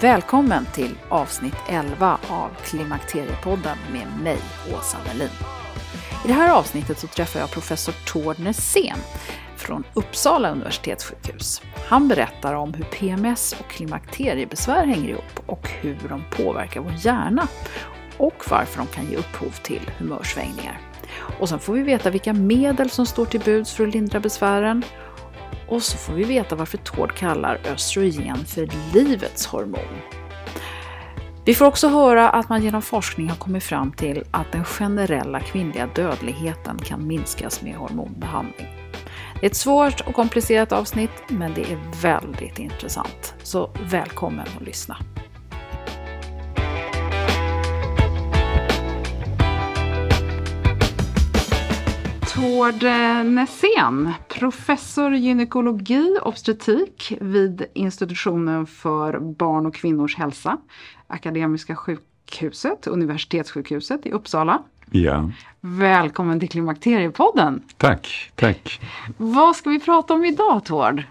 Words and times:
Välkommen 0.00 0.66
till 0.74 0.98
avsnitt 1.08 1.54
11 1.68 2.18
av 2.28 2.50
Klimakteriepodden 2.64 3.78
med 3.92 4.06
mig, 4.22 4.38
Åsa 4.74 4.98
Melin. 5.06 5.30
I 6.24 6.28
det 6.28 6.32
här 6.32 6.58
avsnittet 6.58 6.98
så 6.98 7.06
träffar 7.06 7.40
jag 7.40 7.50
professor 7.50 7.94
Tord 8.06 8.38
Nässén 8.38 8.98
från 9.56 9.84
Uppsala 9.94 10.50
universitetssjukhus. 10.50 11.62
Han 11.88 12.08
berättar 12.08 12.54
om 12.54 12.74
hur 12.74 12.84
PMS 12.84 13.56
och 13.60 13.70
klimakteriebesvär 13.70 14.86
hänger 14.86 15.08
ihop 15.08 15.42
och 15.46 15.68
hur 15.68 16.08
de 16.08 16.24
påverkar 16.30 16.80
vår 16.80 16.94
hjärna 16.98 17.48
och 18.18 18.44
varför 18.50 18.78
de 18.78 18.86
kan 18.86 19.10
ge 19.10 19.16
upphov 19.16 19.50
till 19.62 19.90
humörsvängningar. 19.98 20.80
Och 21.38 21.48
sen 21.48 21.58
får 21.58 21.72
vi 21.72 21.82
veta 21.82 22.10
vilka 22.10 22.32
medel 22.32 22.90
som 22.90 23.06
står 23.06 23.24
till 23.24 23.40
buds 23.40 23.72
för 23.72 23.86
att 23.86 23.94
lindra 23.94 24.20
besvären 24.20 24.84
och 25.68 25.82
så 25.82 25.96
får 25.96 26.12
vi 26.12 26.24
veta 26.24 26.56
varför 26.56 26.78
Tord 26.78 27.14
kallar 27.14 27.60
östrogen 27.64 28.44
för 28.44 28.68
livets 28.94 29.46
hormon. 29.46 29.98
Vi 31.44 31.54
får 31.54 31.66
också 31.66 31.88
höra 31.88 32.30
att 32.30 32.48
man 32.48 32.62
genom 32.62 32.82
forskning 32.82 33.28
har 33.28 33.36
kommit 33.36 33.64
fram 33.64 33.92
till 33.92 34.24
att 34.30 34.52
den 34.52 34.64
generella 34.64 35.40
kvinnliga 35.40 35.88
dödligheten 35.94 36.78
kan 36.78 37.06
minskas 37.06 37.62
med 37.62 37.74
hormonbehandling. 37.74 38.66
Det 39.40 39.46
är 39.46 39.50
ett 39.50 39.56
svårt 39.56 40.00
och 40.00 40.14
komplicerat 40.14 40.72
avsnitt, 40.72 41.10
men 41.28 41.54
det 41.54 41.72
är 41.72 41.78
väldigt 42.02 42.58
intressant. 42.58 43.34
Så 43.42 43.70
välkommen 43.90 44.46
att 44.56 44.66
lyssna! 44.66 44.96
Tord 52.38 52.82
Nässén, 53.24 54.14
professor 54.28 55.14
i 55.14 55.18
gynekologi 55.18 56.18
obstetrik 56.22 57.12
vid 57.20 57.66
institutionen 57.74 58.66
för 58.66 59.18
barn 59.18 59.66
och 59.66 59.74
kvinnors 59.74 60.16
hälsa, 60.16 60.58
Akademiska 61.06 61.76
sjukhuset, 61.76 62.86
Universitetssjukhuset 62.86 64.06
i 64.06 64.10
Uppsala. 64.10 64.62
Ja. 64.90 65.30
Välkommen 65.60 66.40
till 66.40 66.48
Klimakteriepodden. 66.48 67.62
Tack, 67.76 68.32
tack. 68.34 68.80
Vad 69.16 69.56
ska 69.56 69.70
vi 69.70 69.80
prata 69.80 70.14
om 70.14 70.24
idag 70.24 70.64
Tord? 70.64 71.02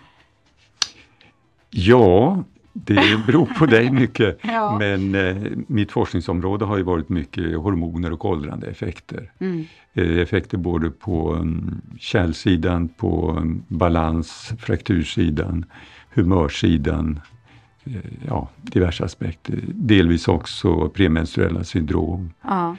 Ja, 1.70 2.44
det 2.86 3.26
beror 3.26 3.46
på 3.46 3.66
dig 3.66 3.92
mycket. 4.02 4.38
Ja. 4.42 4.78
Men 4.80 5.16
eh, 5.16 5.36
mitt 5.68 5.92
forskningsområde 5.92 6.66
har 6.66 6.78
ju 6.78 6.84
varit 6.84 7.10
mycket 7.10 7.58
hormoner 7.58 8.14
och 8.14 8.26
åldrande 8.26 8.68
effekter. 8.68 9.32
Mm. 9.40 9.66
Eh, 9.94 10.18
effekter 10.18 10.58
både 10.58 10.90
på 10.90 11.34
um, 11.34 11.82
kärlsidan, 12.00 12.88
på 12.88 13.36
um, 13.38 13.64
balans, 13.68 14.54
fraktursidan, 14.60 15.66
humörsidan, 16.14 17.20
Eh, 17.96 18.28
ja, 18.28 18.48
diverse 18.62 19.06
aspekter. 19.06 19.60
Delvis 19.68 20.28
också 20.28 20.90
premenstruella 20.90 21.64
syndrom. 21.64 22.34
Ja. 22.42 22.76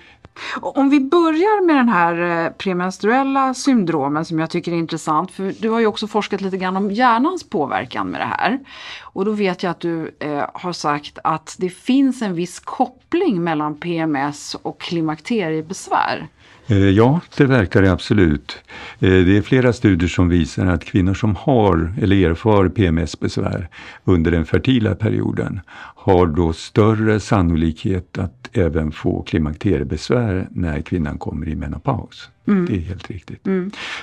Om 0.61 0.91
vi 0.91 1.01
börjar 1.01 1.67
med 1.67 1.77
den 1.77 1.89
här 1.89 2.45
eh, 2.45 2.53
premenstruella 2.53 3.55
syndromen 3.55 4.25
som 4.25 4.39
jag 4.39 4.51
tycker 4.51 4.73
är 4.73 4.77
intressant, 4.77 5.31
för 5.31 5.55
du 5.59 5.69
har 5.69 5.81
ju 5.81 5.87
också 5.87 6.07
forskat 6.07 6.41
lite 6.41 6.57
grann 6.57 6.77
om 6.77 6.91
hjärnans 6.91 7.51
påverkan 7.51 8.07
med 8.07 8.21
det 8.21 8.25
här. 8.25 8.59
Och 9.01 9.25
då 9.25 9.33
vet 9.33 9.63
jag 9.63 9.71
att 9.71 9.81
du 9.81 10.15
eh, 10.19 10.45
har 10.55 10.73
sagt 10.73 11.19
att 11.25 11.57
det 11.59 11.71
finns 11.71 12.23
en 12.23 12.35
viss 12.35 12.61
koppling 12.61 13.45
mellan 13.45 13.75
PMS 13.81 14.57
och 14.63 14.81
klimakteriebesvär. 14.81 16.29
Eh, 16.69 16.77
Ja, 16.79 17.21
det 17.37 17.45
verkar 17.47 17.83
det 17.83 17.93
absolut. 17.93 18.59
Eh, 18.99 19.11
Det 19.11 19.37
är 19.37 19.43
flera 19.43 19.73
studier 19.73 20.09
som 20.09 20.29
visar 20.29 20.67
att 20.67 20.85
kvinnor 20.85 21.15
som 21.15 21.37
har 21.37 21.95
eller 22.01 22.17
erfar 22.31 22.69
PMS-besvär 22.69 23.69
under 24.05 24.31
den 24.31 24.45
fertila 24.45 24.95
perioden 24.95 25.61
har 25.95 26.27
då 26.27 26.53
större 26.53 27.21
sannolikhet 27.21 28.19
att 28.19 28.51
även 28.53 28.93
få 28.93 29.23
klimakteriebesvär 29.23 30.49
när 30.51 30.81
kvinnan 30.81 31.19
kommer 31.19 31.49
i 31.49 31.55
menopaus. 31.57 32.29
Det 32.45 32.53
är 32.77 32.81
helt 32.81 33.11
riktigt. 33.11 33.47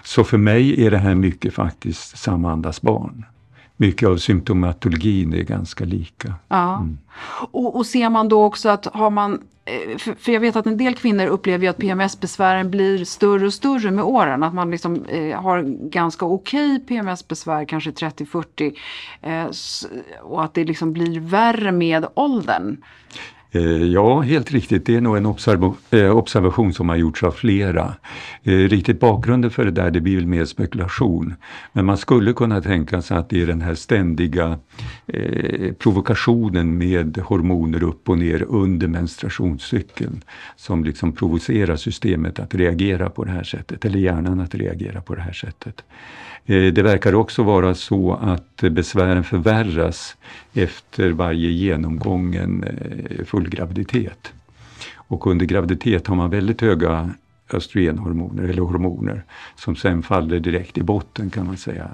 Så 0.04 0.24
för 0.24 0.38
mig 0.38 0.86
är 0.86 0.92
det 0.92 0.98
här 0.98 1.16
mycket 1.16 1.54
faktiskt 1.54 2.18
samma 2.18 2.52
andas 2.52 2.81
barn. 2.81 3.25
Mycket 3.78 4.09
av 4.09 4.18
symptomatologin 4.18 5.34
är 5.34 5.44
ganska 5.44 5.86
lika. 5.86 6.34
Ja. 6.48 6.88
Och, 7.52 7.75
och 7.75 7.86
ser 7.86 8.09
man 8.09 8.30
då 8.30 8.44
också 8.44 8.70
att 8.70 8.86
har 8.86 9.09
man 9.09 9.40
Eh, 9.66 9.98
för, 9.98 10.31
jag 10.31 10.39
vet 10.39 10.56
att 10.56 10.66
en 10.66 10.78
del 10.78 10.95
kvinnor 10.95 11.25
upplever 11.25 11.63
ju 11.63 11.69
att 11.69 11.78
PMS-besvären 11.78 12.72
blir 12.72 13.06
större 13.06 13.45
och 13.45 13.54
större 13.54 13.92
med 13.92 14.04
åren. 14.04 14.44
Att 14.44 14.54
man 14.54 14.72
liksom 14.72 15.06
eh, 15.06 15.42
har 15.42 15.62
ganska 15.89 16.25
okej 16.25 16.80
PMS-besvär, 16.80 17.66
kanske 17.66 17.92
30-40. 17.92 18.75
Eh, 19.22 19.45
och 20.22 20.44
att 20.44 20.54
det 20.54 20.63
liksom 20.63 20.94
blir 20.94 21.19
värre 21.19 21.72
med 21.72 22.06
åldern. 22.13 22.78
Eh, 23.56 23.84
ja, 23.84 24.22
helt 24.22 24.52
riktigt. 24.52 24.86
Det 24.86 24.96
är 24.96 25.02
nog 25.02 25.18
en 25.18 25.25
eh, 25.25 26.18
observation 26.18 26.74
som 26.74 26.90
har 26.90 26.96
gjorts 26.96 27.24
av 27.24 27.31
flera. 27.31 27.94
Eh, 28.44 28.52
riktigt 28.52 29.00
bakgrunden 29.00 29.52
för 29.52 29.66
det 29.66 29.72
där, 29.72 29.92
det 29.92 30.02
blir 30.02 30.16
väl 30.16 30.28
mer 30.28 30.46
spekulation. 30.46 31.36
Men 31.74 31.86
man 31.86 31.98
skulle 31.98 32.34
kunna 32.34 32.62
tänka 32.62 33.02
sig 33.02 33.18
att 33.18 33.30
det 33.30 33.42
är 33.42 33.48
den 33.48 33.62
här 33.62 33.75
ständiga 33.75 34.60
eh, 35.07 35.74
provokationen 35.74 36.78
med 36.78 37.18
hormoner 37.18 37.84
upp 37.84 38.10
och 38.10 38.18
ner 38.18 38.44
under 38.50 38.88
menstruationscykeln 38.88 40.24
som 40.56 40.84
liksom 40.84 41.12
provocerar 41.12 41.75
systemet 41.75 42.40
att 42.40 42.56
reagera 42.56 43.10
på 43.10 43.24
det 43.24 43.31
här 43.31 43.44
sättet, 43.44 43.86
eller 43.86 44.00
hjärnan 44.00 44.40
att 44.40 44.56
reagera 44.56 45.01
på 45.01 45.16
det 45.16 45.22
här 45.22 45.34
sättet. 45.34 45.84
Eh, 46.45 46.74
det 46.74 46.83
verkar 46.83 47.15
också 47.15 47.44
vara 47.44 47.75
så 47.75 48.13
att 48.13 48.62
besvären 48.71 49.24
förvärras 49.24 50.18
efter 50.53 51.12
varje 51.12 51.50
genomgången 51.50 52.63
eh, 52.63 53.25
full 53.25 53.50
graviditet. 53.50 54.33
Och 54.95 55.27
under 55.27 55.45
graviditet 55.45 56.07
har 56.07 56.15
man 56.15 56.30
väldigt 56.30 56.62
höga 56.62 57.13
östrogenhormoner 57.53 58.44
eller 58.44 58.62
hormoner 58.62 59.24
som 59.56 59.75
sen 59.75 60.03
faller 60.03 60.39
direkt 60.39 60.77
i 60.77 60.83
botten 60.83 61.30
kan 61.30 61.45
man 61.45 61.57
säga 61.57 61.89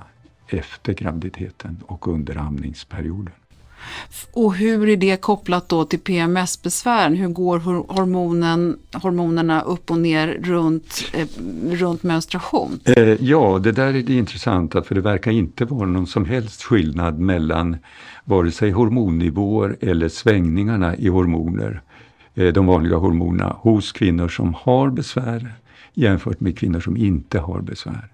efter 0.47 0.93
graviditeten 0.93 1.83
och 1.85 2.07
under 2.07 2.37
amningsperioden. 2.37 3.33
Och 4.33 4.55
hur 4.55 4.89
är 4.89 4.97
det 4.97 5.21
kopplat 5.21 5.69
då 5.69 5.85
till 5.85 5.99
PMS-besvären? 5.99 7.15
Hur 7.15 7.27
går 7.27 7.59
hormonen, 7.93 8.77
hormonerna 8.93 9.61
upp 9.61 9.91
och 9.91 9.97
ner 9.97 10.27
runt, 10.43 11.03
eh, 11.13 11.27
runt 11.71 12.03
menstruation? 12.03 12.79
Eh, 12.85 13.23
ja, 13.23 13.59
det 13.63 13.71
där 13.71 13.93
är 13.93 14.03
det 14.03 14.13
intressanta 14.13 14.83
för 14.83 14.95
det 14.95 15.01
verkar 15.01 15.31
inte 15.31 15.65
vara 15.65 15.87
någon 15.87 16.07
som 16.07 16.25
helst 16.25 16.63
skillnad 16.63 17.19
mellan 17.19 17.77
vare 18.23 18.51
sig 18.51 18.71
hormonnivåer 18.71 19.77
eller 19.81 20.09
svängningarna 20.09 20.95
i 20.95 21.07
hormoner, 21.07 21.81
eh, 22.35 22.47
de 22.47 22.65
vanliga 22.65 22.95
hormonerna, 22.95 23.55
hos 23.59 23.91
kvinnor 23.91 24.27
som 24.27 24.53
har 24.53 24.89
besvär 24.89 25.51
jämfört 25.93 26.39
med 26.39 26.57
kvinnor 26.57 26.79
som 26.79 26.97
inte 26.97 27.39
har 27.39 27.61
besvär. 27.61 28.07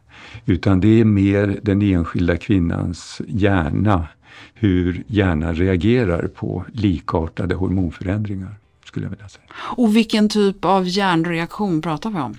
Utan 0.46 0.80
det 0.80 1.00
är 1.00 1.06
mer 1.06 1.60
den 1.64 1.82
enskilda 1.82 2.38
kvinnans 2.38 3.22
hjärna 3.28 4.08
hur 4.54 5.04
hjärnan 5.08 5.56
reagerar 5.56 6.28
på 6.28 6.66
likartade 6.74 7.56
hormonförändringar. 7.56 8.56
skulle 8.86 9.06
jag 9.06 9.10
vilja 9.12 9.30
säga. 9.30 9.46
Och 9.60 9.96
vilken 9.96 10.30
typ 10.30 10.66
av 10.66 10.88
hjärnreaktion 10.88 11.82
pratar 11.82 12.10
vi 12.10 12.20
om? 12.20 12.36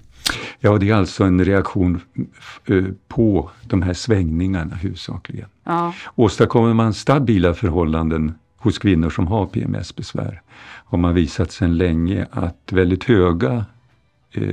Ja, 0.61 0.79
det 0.79 0.91
är 0.91 0.95
alltså 0.95 1.25
en 1.25 1.45
reaktion 1.45 2.01
eh, 2.67 2.85
på 3.09 3.51
de 3.63 3.83
här 3.83 3.95
svängningarna 3.95 4.75
huvudsakligen. 4.75 5.49
Ja. 5.65 5.95
Åstadkommer 6.15 6.75
man 6.75 6.95
stabila 6.95 7.55
förhållanden 7.55 8.35
hos 8.57 8.79
kvinnor 8.79 9.11
som 9.11 9.27
har 9.27 9.47
PMS-besvär 9.47 10.43
har 10.89 10.99
man 10.99 11.15
visat 11.15 11.53
sedan 11.53 11.77
länge 11.77 12.27
att 12.31 12.73
väldigt 12.73 13.05
höga 13.05 13.65
eh, 14.33 14.45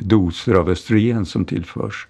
doser 0.00 0.54
av 0.54 0.68
östrogen 0.68 1.26
som 1.26 1.44
tillförs, 1.44 2.06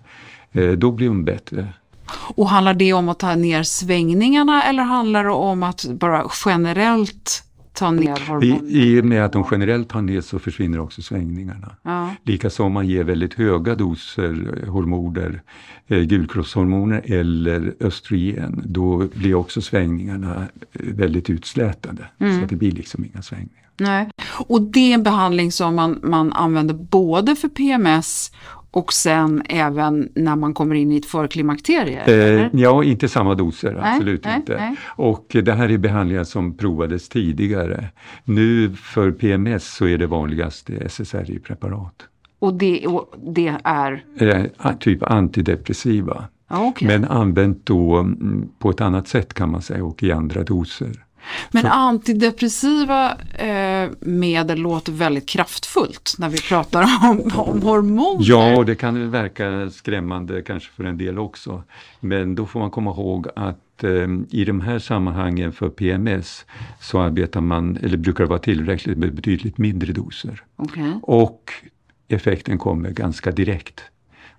eh, 0.53 0.71
då 0.71 0.91
blir 0.91 1.09
hon 1.09 1.25
bättre 1.25 1.69
och 2.11 2.49
handlar 2.49 2.75
det 2.75 2.93
om 2.93 3.09
att 3.09 3.19
ta 3.19 3.35
ner 3.35 3.63
svängningarna 3.63 4.63
eller 4.63 4.83
handlar 4.83 5.25
det 5.25 5.31
om 5.31 5.63
att 5.63 5.85
bara 5.85 6.31
generellt 6.45 7.45
ta 7.75 7.91
ner 7.91 8.29
hormonerna? 8.29 8.69
I, 8.69 8.97
I 8.97 9.01
och 9.01 9.05
med 9.05 9.25
att 9.25 9.33
de 9.33 9.45
generellt 9.51 9.89
tar 9.89 10.03
ner 10.03 10.21
så 10.21 10.39
försvinner 10.39 10.81
också 10.81 11.03
svängningarna. 11.03 11.77
Ja. 11.83 12.11
Likaså 12.23 12.65
om 12.65 12.73
man 12.73 12.87
ger 12.87 13.05
väldigt 13.05 13.35
höga 13.35 13.75
doser 13.75 14.65
hormoner, 14.69 15.43
eh, 15.87 16.01
gulkroppshormoner 16.01 17.03
eller 17.05 17.75
östrogen, 17.81 18.63
då 18.65 19.09
blir 19.15 19.35
också 19.35 19.63
svängningarna 19.63 20.35
eh, 20.73 20.81
väldigt 20.95 21.31
utslätade. 21.31 22.05
Mm. 22.19 22.39
Så 22.39 22.45
att 22.45 22.51
det 22.51 22.57
blir 22.57 22.73
liksom 22.73 23.05
inga 23.05 23.23
svängningar. 23.23 23.65
Nej. 23.77 24.11
Och 24.47 24.63
det 24.63 24.91
är 24.91 24.95
en 24.95 25.03
behandling 25.03 25.53
som 25.53 25.75
man, 25.75 26.01
man 26.03 26.33
använder 26.33 26.75
både 26.75 27.37
för 27.37 27.49
PMS 27.49 28.33
och 28.75 28.93
sen 28.93 29.43
även 29.49 30.09
när 30.15 30.37
man 30.37 30.55
kommer 30.55 30.75
in 30.75 30.93
i 30.93 30.97
ett 30.97 31.07
förklimakterie? 31.07 32.03
Eh, 32.05 32.49
ja, 32.53 32.85
inte 32.85 33.09
samma 33.09 33.35
doser, 33.35 33.73
nej, 33.73 33.93
absolut 33.93 34.25
nej, 34.25 34.37
inte. 34.37 34.57
Nej. 34.57 34.77
Och 34.87 35.27
det 35.45 35.53
här 35.53 35.71
är 35.71 35.79
behandlingar 35.79 36.25
som 36.25 36.57
provades 36.57 37.09
tidigare. 37.09 37.89
Nu 38.25 38.71
för 38.71 39.13
PMS 39.13 39.75
så 39.75 39.87
är 39.87 39.99
det 39.99 40.07
vanligaste 40.07 40.73
SSRI-preparat. 40.89 41.95
Och 42.39 42.55
det, 42.55 42.87
och 42.87 43.15
det 43.35 43.55
är? 43.65 44.05
Eh, 44.19 44.73
typ 44.81 45.03
antidepressiva. 45.03 46.25
Okay. 46.51 46.89
Men 46.89 47.05
använt 47.05 47.67
då 47.67 47.97
mm, 47.97 48.49
på 48.59 48.71
ett 48.71 48.81
annat 48.81 49.09
sätt 49.09 49.35
kan 49.35 49.51
man 49.51 49.63
säga 49.63 49.85
och 49.85 50.03
i 50.03 50.13
andra 50.13 50.43
doser. 50.43 51.05
Men 51.51 51.63
så. 51.63 51.69
antidepressiva 51.69 53.17
eh, 53.35 53.91
medel 54.01 54.59
låter 54.59 54.93
väldigt 54.93 55.29
kraftfullt 55.29 56.15
när 56.19 56.29
vi 56.29 56.39
pratar 56.41 56.83
om, 56.83 57.31
om 57.35 57.63
hormoner. 57.63 58.25
Ja, 58.29 58.65
det 58.65 58.75
kan 58.75 59.11
verka 59.11 59.71
skrämmande 59.71 60.43
kanske 60.43 60.73
för 60.73 60.85
en 60.85 60.99
del 60.99 61.19
också. 61.19 61.63
Men 62.01 62.35
då 62.35 62.47
får 62.47 62.61
man 62.61 62.71
komma 62.71 62.91
ihåg 62.91 63.29
att 63.37 63.85
eh, 63.85 64.09
i 64.31 64.45
de 64.45 64.61
här 64.61 64.79
sammanhangen 64.79 65.53
för 65.53 65.69
PMS 65.69 66.45
så 66.81 67.01
arbetar 67.01 67.41
man, 67.41 67.77
eller 67.77 67.97
brukar 67.97 68.25
det 68.25 68.31
vara 68.31 68.39
tillräckligt 68.39 68.99
med 68.99 69.15
betydligt 69.15 69.59
mindre 69.59 69.93
doser. 69.93 70.43
Okay. 70.57 70.93
Och 71.03 71.53
effekten 72.09 72.59
kommer 72.59 72.91
ganska 72.91 73.31
direkt. 73.31 73.81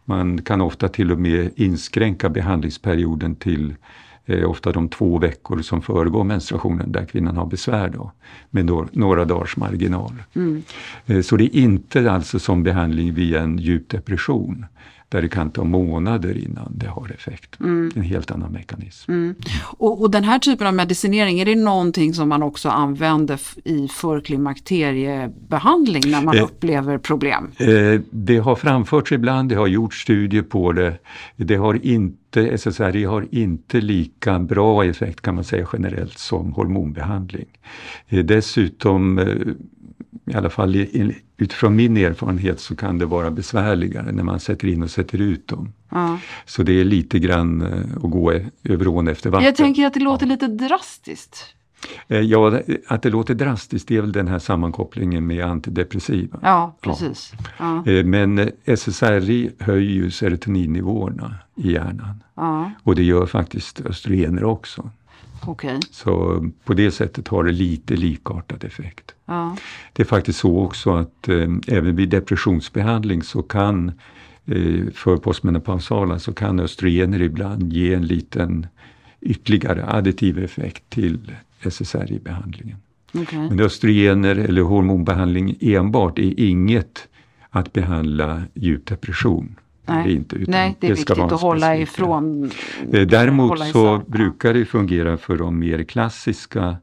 Man 0.06 0.42
kan 0.42 0.62
ofta 0.62 0.88
till 0.88 1.12
och 1.12 1.20
med 1.20 1.52
inskränka 1.56 2.30
behandlingsperioden 2.30 3.36
till 3.36 3.76
eh, 4.26 4.50
ofta 4.50 4.72
de 4.72 4.90
två 4.90 5.18
veckor 5.18 5.62
som 5.62 5.82
föregår 5.82 6.24
menstruationen 6.24 6.92
där 6.92 7.06
kvinnan 7.06 7.38
har 7.38 7.46
besvär 7.46 7.90
då, 7.90 8.12
med 8.50 8.66
då, 8.66 8.88
några 8.92 9.26
dagars 9.26 9.58
marginal. 9.58 10.24
Mm. 10.34 10.64
Eh, 11.06 11.22
så 11.22 11.38
det 11.38 11.44
är 11.44 11.56
inte 11.60 12.12
alltså 12.12 12.40
som 12.40 12.64
behandling 12.64 13.14
vid 13.14 13.36
en 13.36 13.58
djup 13.58 13.90
depression 13.90 14.66
där 15.10 15.22
det 15.22 15.30
kan 15.30 15.52
ta 15.52 15.64
månader 15.64 16.38
innan 16.38 16.72
det 16.76 16.88
har 16.88 17.12
effekt. 17.12 17.60
Mm. 17.60 17.92
En 17.96 18.02
helt 18.02 18.32
annan 18.32 18.52
mekanism. 18.52 19.12
Mm. 19.12 19.36
Och, 19.64 20.02
och, 20.02 20.12
den 20.12 20.24
här 20.24 20.40
typen 20.40 20.68
av 20.68 20.74
medicinering, 20.74 21.40
är 21.40 21.46
det 21.46 21.56
någonting 21.56 22.14
som 22.14 22.30
man 22.30 22.44
också 22.44 22.70
använder 22.70 23.40
i 23.64 23.88
förklimakteriebehandling 23.88 26.04
när 26.06 26.22
man 26.22 26.38
eh, 26.38 26.44
upplever 26.44 26.98
problem? 26.98 27.52
Eh, 27.58 28.02
det 28.12 28.38
har 28.38 28.56
framförts 28.56 29.12
ibland, 29.12 29.50
det 29.50 29.56
har 29.56 29.68
gjorts 29.68 30.02
studier 30.02 30.42
på 30.42 30.72
det. 30.72 30.98
Det 31.36 31.56
har 31.56 31.86
inte, 31.86 32.58
SSRI 32.58 33.04
har 33.04 33.28
inte 33.32 33.82
lika 33.82 34.40
bra 34.40 34.86
effekt 34.86 35.22
kan 35.22 35.36
man 35.36 35.44
säga 35.44 35.68
generellt 35.74 36.18
som 36.18 36.54
hormonbehandling. 36.54 37.48
Eh, 38.08 38.26
dessutom 38.26 39.20
eh, 39.20 39.26
i 40.32 40.34
alla 40.34 40.50
fall 40.50 40.76
utifrån 41.38 41.76
min 41.76 41.98
erfarenhet 41.98 42.60
så 42.60 42.76
kan 42.76 42.98
det 42.98 43.06
vara 43.06 43.32
besvärligare 43.32 44.12
när 44.12 44.24
man 44.24 44.40
sätter 44.40 44.68
in 44.68 44.84
och 44.84 44.92
sätter 44.92 45.22
ut 45.22 45.48
dem. 45.48 45.74
Ja. 45.90 46.20
Så 46.46 46.64
det 46.64 46.80
är 46.80 46.84
lite 46.84 47.20
grann 47.20 47.62
eh, 47.62 48.04
att 48.04 48.12
gå 48.12 48.34
över 48.64 48.88
ån 48.88 49.08
efter 49.08 49.30
vatten. 49.30 49.46
Jag 49.46 49.56
tänker 49.56 49.86
att 49.86 49.94
det 49.94 50.00
låter 50.00 50.26
lite 50.26 50.48
drastiskt. 50.48 51.56
Eh, 52.08 52.20
ja, 52.20 52.60
att 52.88 53.02
det 53.02 53.10
låter 53.10 53.34
drastiskt 53.34 53.88
det 53.88 53.98
är 53.98 54.02
väl 54.02 54.12
den 54.12 54.28
här 54.28 54.40
sammankopplingen 54.40 55.28
med 55.28 55.46
antidepressiva. 55.46 56.40
Ja, 56.42 56.78
precis. 56.82 57.34
Ja. 57.60 57.88
Eh, 57.88 58.06
men 58.06 58.52
SSRI 58.66 59.52
höjer 59.60 59.92
ju 59.92 60.12
serotoninnivåerna 60.12 61.36
i 61.56 61.72
hjärnan. 61.72 62.24
Ja. 62.36 62.72
Och 62.84 62.96
det 62.96 63.04
gör 63.04 63.26
faktiskt 63.26 63.82
östrogener 63.82 64.44
också. 64.44 64.90
Okay. 65.48 65.80
Så 65.92 66.46
på 66.64 66.74
det 66.74 66.92
sättet 66.92 67.28
har 67.28 67.44
det 67.44 67.52
lite 67.52 67.96
likartad 67.96 68.64
effekt. 68.64 69.16
Ja. 69.26 69.58
Det 69.94 70.04
är 70.04 70.08
faktiskt 70.08 70.40
så 70.40 70.60
också 70.60 70.96
att 70.96 71.28
eh, 71.28 71.48
även 71.68 71.96
vid 71.96 72.10
depressionsbehandling 72.10 73.24
så 73.24 73.42
kan 73.42 73.92
eh, 74.46 74.86
för 74.94 75.18
postmenopausala 75.18 76.20
så 76.20 76.34
kan 76.34 76.60
östrogener 76.60 77.22
ibland 77.22 77.74
ge 77.74 77.94
en 77.94 78.08
liten 78.08 78.68
ytterligare 79.22 79.86
additiv 79.88 80.44
effekt 80.44 80.90
till 80.90 81.32
SSRI-behandlingen. 81.60 82.78
Okay. 83.14 83.40
Men 83.40 83.60
östrogener 83.60 84.36
eller 84.36 84.62
hormonbehandling 84.62 85.58
enbart 85.62 86.20
är 86.20 86.40
inget 86.40 87.08
att 87.50 87.74
behandla 87.74 88.44
djup 88.54 88.86
depression. 88.86 89.56
Nej, 89.88 90.14
inte, 90.14 90.36
Nej 90.48 90.76
det 90.80 90.88
är 90.88 90.90
det 90.90 90.96
viktigt 90.96 91.20
att 91.20 91.42
hålla 91.42 91.78
ifrån. 91.78 92.52
Eh, 92.94 93.08
däremot 93.08 93.50
hålla 93.50 93.66
så 93.66 94.02
brukar 94.08 94.54
det 94.54 94.66
fungera 94.66 95.18
för 95.18 95.38
de 95.38 95.60
mer 95.60 95.84
klassiska 95.84 96.78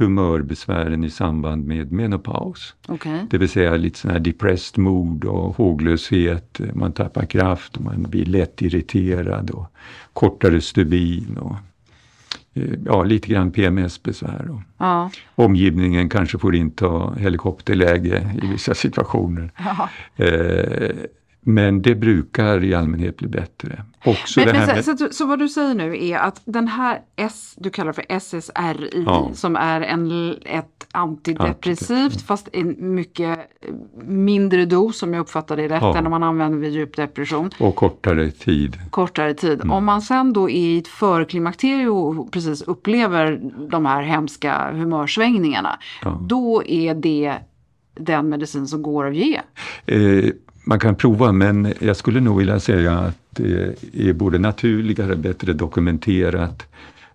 humörbesvären 0.00 1.04
i 1.04 1.10
samband 1.10 1.66
med 1.66 1.92
menopaus. 1.92 2.74
Okay. 2.88 3.18
Det 3.30 3.38
vill 3.38 3.48
säga 3.48 3.76
lite 3.76 3.98
sån 3.98 4.10
här 4.10 4.18
depressed 4.18 4.78
mood 4.78 5.24
och 5.24 5.56
håglöshet, 5.56 6.60
man 6.74 6.92
tappar 6.92 7.26
kraft 7.26 7.76
och 7.76 7.82
man 7.82 8.02
blir 8.02 8.24
lätt 8.24 8.62
irriterad 8.62 9.50
och 9.50 9.66
kortare 10.12 10.60
stubin 10.60 11.38
och 11.40 11.56
eh, 12.54 12.78
ja, 12.84 13.04
lite 13.04 13.28
grann 13.28 13.50
PMS-besvär. 13.50 14.62
Ja. 14.78 15.10
Omgivningen 15.34 16.08
kanske 16.08 16.38
får 16.38 16.54
inta 16.54 17.14
helikopterläge 17.14 18.38
i 18.42 18.46
vissa 18.46 18.74
situationer. 18.74 19.52
Ja. 19.56 19.88
Eh, 20.24 20.90
men 21.40 21.82
det 21.82 21.94
brukar 21.94 22.64
i 22.64 22.74
allmänhet 22.74 23.16
bli 23.16 23.28
bättre. 23.28 23.84
Också 24.04 24.40
men, 24.40 24.56
men 24.56 24.84
så, 24.84 24.96
så, 24.96 25.08
så, 25.10 25.26
vad 25.26 25.38
du 25.38 25.48
säger 25.48 25.74
nu 25.74 26.04
är 26.04 26.18
att 26.18 26.42
den 26.44 26.68
här 26.68 27.00
S, 27.16 27.54
du 27.58 27.70
kallar 27.70 27.92
för 27.92 28.04
SSRI, 28.08 29.04
ja. 29.06 29.30
som 29.34 29.56
är 29.56 29.80
en, 29.80 30.34
ett 30.44 30.86
antidepressivt 30.92 32.14
ja. 32.14 32.20
fast 32.26 32.48
en 32.52 32.94
mycket 32.94 33.38
mindre 34.02 34.64
dos 34.64 34.98
som 34.98 35.14
jag 35.14 35.20
uppfattar 35.20 35.56
det 35.56 35.68
rätt, 35.68 35.82
ja. 35.82 35.96
än 35.96 36.10
man 36.10 36.22
använder 36.22 36.58
vid 36.58 36.72
djup 36.72 36.96
depression. 36.96 37.50
Och 37.58 37.74
kortare 37.74 38.30
tid. 38.30 38.78
Kortare 38.90 39.34
tid. 39.34 39.60
Mm. 39.60 39.70
Om 39.70 39.84
man 39.84 40.02
sen 40.02 40.32
då 40.32 40.50
är 40.50 40.54
i 40.54 40.78
ett 40.78 40.88
förklimakterie 40.88 41.88
och 41.88 42.32
precis 42.32 42.62
upplever 42.62 43.40
de 43.70 43.86
här 43.86 44.02
hemska 44.02 44.72
humörsvängningarna, 44.72 45.78
då 46.20 46.62
är 46.66 46.94
det 46.94 47.34
den 47.94 48.28
medicin 48.28 48.66
som 48.66 48.82
går 48.82 49.06
att 49.06 49.16
ge? 49.16 49.40
Eh, 49.86 50.30
man 50.64 50.78
kan 50.78 50.96
prova 50.96 51.32
men 51.32 51.72
jag 51.78 51.96
skulle 51.96 52.20
nog 52.20 52.38
vilja 52.38 52.60
säga 52.60 52.98
att 52.98 53.16
det 53.30 54.08
är 54.08 54.12
både 54.12 54.38
naturligare, 54.38 55.16
bättre 55.16 55.52
dokumenterat 55.52 56.66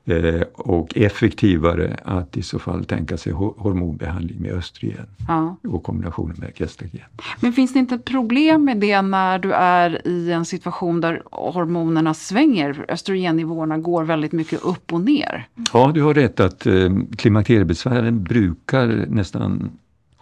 Eh, 0.08 0.42
och 0.54 0.98
effektivare 0.98 1.98
att 2.04 2.38
i 2.38 2.42
så 2.42 2.60
fall 2.60 2.86
tänka 2.86 3.18
sig 3.18 3.34
hormonbehandling 3.34 4.42
med 4.42 4.52
östrogen 4.52 5.06
ja. 5.28 5.58
och 5.64 5.84
kombinationen 5.84 6.36
med 6.40 6.58
gestagen. 6.58 7.02
Men 7.40 7.54
finns 7.54 7.74
det 7.74 7.80
inte 7.80 7.96
ett 7.96 8.06
problem 8.06 8.66
med 8.66 8.78
det 8.78 9.02
när 9.02 9.40
du 9.40 9.52
är 9.54 10.08
i 10.08 10.32
en 10.32 10.46
situation 10.46 11.02
där 11.02 11.24
hormonerna 11.32 12.14
svänger? 12.14 12.86
Östrogennivåerna 12.90 13.78
går 13.78 14.04
väldigt 14.04 14.32
mycket 14.32 14.64
upp 14.64 14.94
och 14.94 15.02
ner. 15.02 15.48
Ja, 15.74 15.92
du 15.94 16.02
har 16.02 16.14
rätt 16.14 16.40
att 16.40 16.66
eh, 16.66 16.90
klimakteriebesvären 17.18 18.24
brukar 18.24 19.06
nästan 19.10 19.72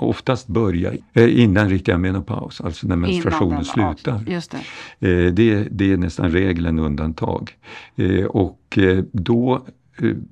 oftast 0.10 0.48
börja 0.48 0.94
eh, 1.14 1.40
innan 1.40 1.70
riktiga 1.70 1.98
menopaus, 1.98 2.62
alltså 2.62 2.88
när 2.88 2.96
menstruationen 2.96 3.66
slutar. 3.66 4.24
Just 4.28 4.56
det. 5.00 5.26
Eh, 5.26 5.34
det, 5.34 5.68
det 5.72 5.92
är 5.92 5.98
nästan 5.98 6.32
regeln 6.32 6.80
undantag. 6.80 7.52
Eh, 7.96 8.26
och 8.26 8.80
då 9.12 9.66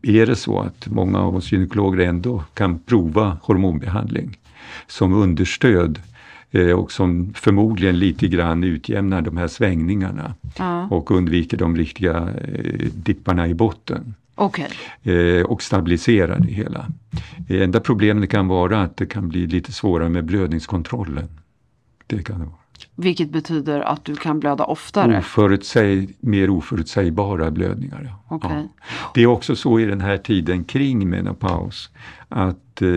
är 0.01 0.25
det 0.25 0.35
så 0.35 0.59
att 0.59 0.87
många 0.87 1.19
av 1.19 1.35
oss 1.35 1.51
gynekologer 1.51 2.07
ändå 2.07 2.43
kan 2.53 2.79
prova 2.79 3.37
hormonbehandling 3.41 4.37
som 4.87 5.13
understöd 5.13 5.99
och 6.75 6.91
som 6.91 7.33
förmodligen 7.33 7.99
lite 7.99 8.27
grann 8.27 8.63
utjämnar 8.63 9.21
de 9.21 9.37
här 9.37 9.47
svängningarna 9.47 10.35
ja. 10.57 10.87
och 10.91 11.11
undviker 11.11 11.57
de 11.57 11.77
riktiga 11.77 12.29
dipparna 12.93 13.47
i 13.47 13.53
botten. 13.53 14.13
Okay. 14.41 14.69
Eh, 15.03 15.43
och 15.45 15.63
stabilisera 15.63 16.39
det 16.39 16.51
hela. 16.51 16.87
Det 17.47 17.63
enda 17.63 17.79
problemet 17.79 18.29
kan 18.29 18.47
vara 18.47 18.81
att 18.81 18.97
det 18.97 19.05
kan 19.05 19.29
bli 19.29 19.47
lite 19.47 19.71
svårare 19.71 20.09
med 20.09 20.25
blödningskontrollen. 20.25 21.27
Det 22.07 22.23
kan 22.23 22.39
det 22.39 22.45
vara. 22.45 22.60
Vilket 23.01 23.29
betyder 23.29 23.81
att 23.81 24.05
du 24.05 24.15
kan 24.15 24.39
blöda 24.39 24.63
oftare? 24.63 25.17
Oförutsäg, 25.17 26.15
mer 26.19 26.49
oförutsägbara 26.49 27.51
blödningar. 27.51 28.15
Okay. 28.29 28.51
Ja. 28.51 28.67
Det 29.13 29.23
är 29.23 29.27
också 29.27 29.55
så 29.55 29.79
i 29.79 29.85
den 29.85 30.01
här 30.01 30.17
tiden 30.17 30.63
kring 30.63 31.09
menopaus 31.09 31.89
att 32.29 32.81
eh, 32.81 32.89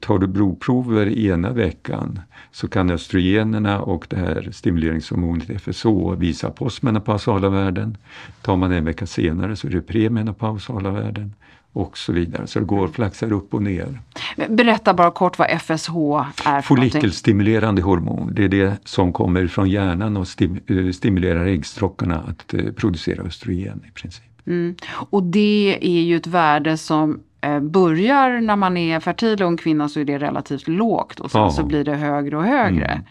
tar 0.00 0.18
du 0.18 0.26
blodprover 0.26 1.18
ena 1.18 1.52
veckan 1.52 2.20
så 2.52 2.68
kan 2.68 2.90
östrogenerna 2.90 3.80
och 3.80 4.06
det 4.10 4.16
här 4.16 4.48
stimuleringshormonet 4.52 5.62
FSO 5.62 6.14
visa 6.14 6.50
postmenopausala 6.50 7.48
värden. 7.48 7.96
Tar 8.42 8.56
man 8.56 8.72
en 8.72 8.84
vecka 8.84 9.06
senare 9.06 9.56
så 9.56 9.66
är 9.66 9.70
det 9.70 9.80
premenopausala 9.80 10.90
värden 10.90 11.34
och 11.72 11.98
så 11.98 12.12
vidare. 12.12 12.46
Så 12.46 12.58
det 12.58 12.64
går 12.64 12.88
flaxar 12.88 13.32
upp 13.32 13.54
och 13.54 13.62
ner. 13.62 14.00
Berätta 14.48 14.94
bara 14.94 15.10
kort 15.10 15.38
vad 15.38 15.48
FSH 15.60 15.96
är. 16.44 16.62
Follikelstimulerande 16.62 17.82
hormon. 17.82 18.30
Det 18.34 18.44
är 18.44 18.48
det 18.48 18.76
som 18.84 19.12
kommer 19.12 19.46
från 19.46 19.70
hjärnan 19.70 20.16
och 20.16 20.26
eh, 20.66 20.90
stimulerar 20.92 21.46
äggstockarna 21.46 22.24
att 22.28 22.54
eh, 22.54 22.72
producera 22.72 23.22
östrogen 23.22 23.82
i 23.88 23.92
princip. 23.92 24.24
Mm. 24.46 24.74
Och 24.90 25.22
det 25.22 25.78
är 25.80 26.02
ju 26.02 26.16
ett 26.16 26.26
värde 26.26 26.76
som 26.76 27.20
eh, 27.40 27.60
börjar 27.60 28.40
när 28.40 28.56
man 28.56 28.76
är 28.76 29.00
fertil 29.00 29.42
och 29.42 29.48
en 29.48 29.56
kvinna 29.56 29.88
så 29.88 30.00
är 30.00 30.04
det 30.04 30.18
relativt 30.18 30.68
lågt 30.68 31.20
och 31.20 31.30
sen 31.30 31.40
ja. 31.40 31.50
så 31.50 31.64
blir 31.64 31.84
det 31.84 31.94
högre 31.94 32.36
och 32.36 32.44
högre. 32.44 32.86
Mm. 32.86 33.04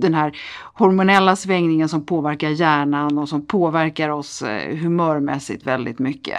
den 0.00 0.14
här 0.14 0.36
hormonella 0.74 1.36
svängningen 1.36 1.88
som 1.88 2.06
påverkar 2.06 2.48
hjärnan 2.48 3.18
och 3.18 3.28
som 3.28 3.46
påverkar 3.46 4.08
oss 4.08 4.42
eh, 4.42 4.76
humörmässigt 4.76 5.66
väldigt 5.66 5.98
mycket. 5.98 6.38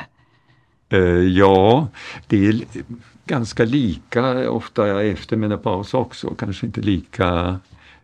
Eh, 0.90 1.00
ja, 1.38 1.88
det 2.28 2.48
är 2.48 2.62
ganska 3.26 3.66
lika 3.66 4.50
ofta 4.50 5.04
efter 5.04 5.38
menopaus 5.38 5.94
också, 5.94 6.36
kanske 6.36 6.66
inte 6.66 6.82
lika 6.82 7.60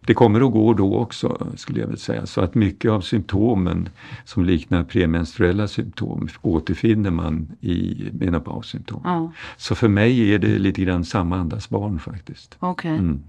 det 0.06 0.14
kommer 0.14 0.42
att 0.42 0.52
gå 0.52 0.74
då 0.74 0.98
också 0.98 1.48
skulle 1.56 1.80
jag 1.80 1.88
vilja 1.88 2.00
säga. 2.00 2.26
Så 2.26 2.42
att 2.42 2.56
mycket 2.56 2.92
av 2.92 3.02
symptomen 3.02 3.90
som 4.26 4.46
liknar 4.46 4.84
premenstruella 4.84 5.68
symptom 5.68 6.28
återfinner 6.42 7.12
man 7.12 7.48
i 7.62 8.10
menopaussymptom. 8.12 9.02
Ja. 9.04 9.32
Så 9.58 9.76
för 9.76 9.88
mig 9.88 10.34
är 10.34 10.40
det 10.40 10.60
lite 10.60 10.82
grann 10.82 11.06
samma 11.06 11.38
andas 11.38 11.70
barn 11.70 12.00
faktiskt. 12.00 12.58
Okay. 12.60 12.92
Mm. 12.92 13.24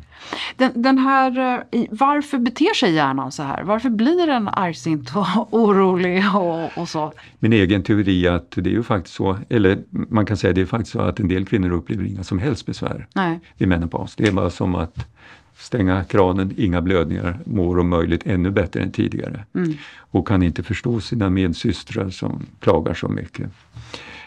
Den, 0.57 0.83
den, 0.83 0.99
här, 0.99 1.65
eh, 1.71 1.85
varför 1.91 2.39
beter 2.39 2.75
sig 2.75 2.95
hjärnan 2.95 3.33
så 3.33 3.43
här? 3.43 3.63
Varför 3.63 3.91
blir 3.91 4.27
den 4.27 4.49
argsint 4.49 5.17
och 5.17 5.27
orolig 5.55 6.25
och, 6.35 6.79
och 6.79 6.89
så? 6.89 7.13
Min 7.39 7.53
egen 7.53 7.83
teori 7.83 8.27
är 8.27 8.33
att 8.33 8.51
det 8.51 8.71
är 8.71 8.75
ju 8.75 8.83
faktiskt 8.83 9.15
så, 9.17 9.39
eller 9.49 9.79
man 9.91 10.27
kan 10.27 10.37
säga 10.37 10.53
det 10.53 10.61
är 10.61 10.67
faktiskt 10.67 10.93
så 10.93 11.01
att 11.01 11.21
en 11.21 11.29
del 11.29 11.47
kvinnor 11.47 11.71
upplever 11.71 12.05
inga 12.05 12.25
som 12.25 12.39
helst 12.39 12.67
besvär 12.67 13.07
Nej. 13.15 13.41
i 13.59 13.67
menopaus. 13.67 14.17
Det 14.17 14.29
är 14.29 14.33
bara 14.33 14.51
som 14.51 14.75
att 14.75 15.07
stänga 15.63 16.05
kranen, 16.05 16.55
inga 16.57 16.83
blödningar, 16.83 17.39
mår 17.45 17.79
om 17.79 17.89
möjligt 17.89 18.27
ännu 18.27 18.51
bättre 18.51 18.83
än 18.83 18.93
tidigare. 18.93 19.45
Mm. 19.55 19.75
Och 19.99 20.29
kan 20.29 20.43
inte 20.43 20.63
förstå 20.63 21.01
sina 21.01 21.31
medsystrar 21.31 22.11
som 22.11 22.47
klagar 22.61 22.95
så 22.95 23.09
mycket. 23.09 23.51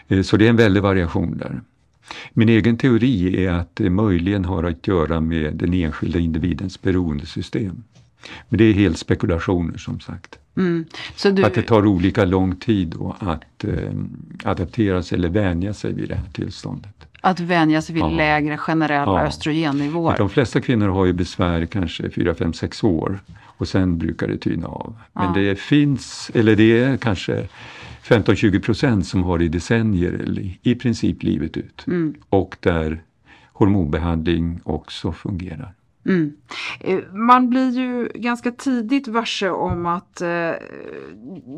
Eh, 0.08 0.22
så 0.22 0.36
det 0.36 0.46
är 0.46 0.50
en 0.50 0.56
väldig 0.56 0.82
variation 0.82 1.38
där. 1.38 1.60
Min 2.32 2.48
egen 2.48 2.76
teori 2.76 3.44
är 3.44 3.52
att 3.52 3.76
det 3.76 3.90
möjligen 3.90 4.44
har 4.44 4.64
att 4.64 4.86
göra 4.86 5.20
med 5.20 5.54
den 5.54 5.74
enskilda 5.74 6.18
individens 6.18 6.82
beroendesystem. 6.82 7.84
Men 8.48 8.58
det 8.58 8.64
är 8.64 8.72
helt 8.72 8.98
spekulationer 8.98 9.78
som 9.78 10.00
sagt. 10.00 10.38
Mm. 10.56 10.84
Du... 11.22 11.44
Att 11.44 11.54
det 11.54 11.62
tar 11.62 11.86
olika 11.86 12.24
lång 12.24 12.56
tid 12.56 12.94
att 13.18 13.64
eh, 13.64 13.92
adaptera 14.44 15.02
sig 15.02 15.18
eller 15.18 15.28
vänja 15.28 15.74
sig 15.74 15.92
vid 15.92 16.08
det 16.08 16.14
här 16.14 16.28
tillståndet. 16.32 17.05
Att 17.26 17.40
vänja 17.40 17.82
sig 17.82 17.94
vid 17.94 18.04
ja. 18.04 18.08
lägre 18.08 18.56
generella 18.56 19.20
ja. 19.20 19.26
östrogennivåer. 19.26 20.16
De 20.18 20.30
flesta 20.30 20.60
kvinnor 20.60 20.88
har 20.88 21.06
ju 21.06 21.12
besvär 21.12 21.66
kanske 21.66 22.10
4, 22.10 22.34
5, 22.34 22.52
6 22.52 22.84
år 22.84 23.18
och 23.42 23.68
sen 23.68 23.98
brukar 23.98 24.28
det 24.28 24.38
tyna 24.38 24.66
av. 24.66 24.94
Men 25.12 25.24
ja. 25.24 25.40
det 25.40 25.58
finns, 25.58 26.30
eller 26.34 26.56
det 26.56 26.78
är 26.78 26.96
kanske 26.96 27.48
15-20 28.02 28.60
procent 28.60 29.06
som 29.06 29.22
har 29.22 29.38
det 29.38 29.44
i 29.44 29.48
decennier 29.48 30.40
i 30.62 30.74
princip 30.74 31.22
livet 31.22 31.56
ut. 31.56 31.84
Mm. 31.86 32.14
Och 32.28 32.56
där 32.60 33.02
hormonbehandling 33.52 34.60
också 34.64 35.12
fungerar. 35.12 35.72
Mm. 36.06 36.32
Eh, 36.80 36.98
man 37.12 37.50
blir 37.50 37.70
ju 37.70 38.08
ganska 38.14 38.52
tidigt 38.52 39.08
varse 39.08 39.50
om 39.50 39.86
att 39.86 40.20
eh, 40.20 40.52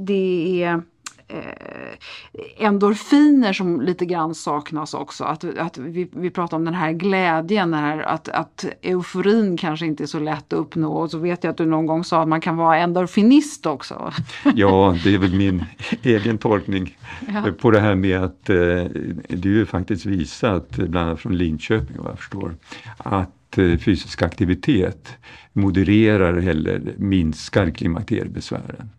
det 0.07 0.63
är 0.63 0.83
eh, 1.29 2.67
endorfiner 2.67 3.53
som 3.53 3.81
lite 3.81 4.07
grann 4.07 4.35
saknas 4.35 4.95
också. 4.95 5.25
Att, 5.25 5.59
att 5.59 5.79
vi, 5.79 6.09
vi 6.13 6.31
pratar 6.31 6.57
om 6.57 6.65
den 6.65 6.75
här 6.75 6.93
glädjen, 6.93 7.71
den 7.71 7.81
här, 7.81 7.99
att, 7.99 8.29
att 8.29 8.65
euforin 8.83 9.57
kanske 9.57 9.87
inte 9.87 10.05
är 10.05 10.07
så 10.07 10.19
lätt 10.19 10.53
att 10.53 10.59
uppnå. 10.59 10.93
Och 10.93 11.11
så 11.11 11.19
vet 11.19 11.45
jag 11.45 11.51
att 11.51 11.57
du 11.57 11.67
någon 11.67 11.87
gång 11.87 12.05
sa 12.05 12.23
att 12.23 12.29
man 12.29 12.41
kan 12.41 12.57
vara 12.57 12.79
endorfinist 12.79 13.67
också. 13.67 14.13
Ja, 14.55 14.97
det 15.05 15.15
är 15.15 15.19
väl 15.19 15.35
min 15.35 15.65
egen 16.03 16.39
tolkning 16.39 16.99
ja. 17.29 17.53
på 17.61 17.71
det 17.71 17.81
här 17.81 17.95
med 17.95 18.23
att 18.25 18.51
eh, 18.51 18.57
det 19.29 19.45
är 19.45 19.47
ju 19.47 19.67
faktiskt 19.67 20.07
visat, 20.07 20.77
bland 20.77 20.97
annat 20.97 21.21
från 21.21 21.37
Linköping 21.37 21.97
vad 21.99 22.11
jag 22.11 22.19
förstår, 22.19 22.55
att 22.97 23.59
eh, 23.59 23.77
fysisk 23.79 24.23
aktivitet 24.23 25.09
modererar 25.53 26.35
eller 26.35 26.95
minskar 26.97 27.71
klimakteriebesvären. 27.71 28.91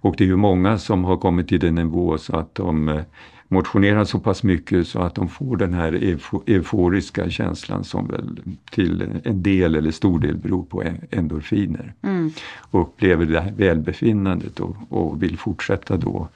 Och 0.00 0.14
det 0.18 0.24
är 0.24 0.28
ju 0.28 0.36
många 0.36 0.78
som 0.78 1.04
har 1.04 1.16
kommit 1.16 1.48
till 1.48 1.60
den 1.60 1.74
nivå 1.74 2.18
så 2.18 2.36
att 2.36 2.54
de 2.54 2.88
eh, 2.88 3.02
motionerar 3.48 4.04
så 4.04 4.18
pass 4.18 4.42
mycket 4.42 4.88
så 4.88 4.98
att 4.98 5.14
de 5.14 5.28
får 5.28 5.56
den 5.56 5.74
här 5.74 5.92
euforiska 6.46 7.30
känslan 7.30 7.84
som 7.84 8.06
väl 8.06 8.40
till 8.70 9.20
en 9.24 9.42
del 9.42 9.74
eller 9.74 9.90
stor 9.90 10.18
del 10.18 10.36
beror 10.36 10.62
på 10.62 10.84
endorfiner. 11.10 11.94
Mm. 12.02 12.32
Och 12.58 12.80
upplever 12.80 13.26
det 13.26 13.40
här 13.40 13.52
välbefinnandet 13.52 14.60
och, 14.60 14.76
och 14.88 15.22
vill 15.22 15.38
fortsätta 15.38 15.96
då 15.96 16.28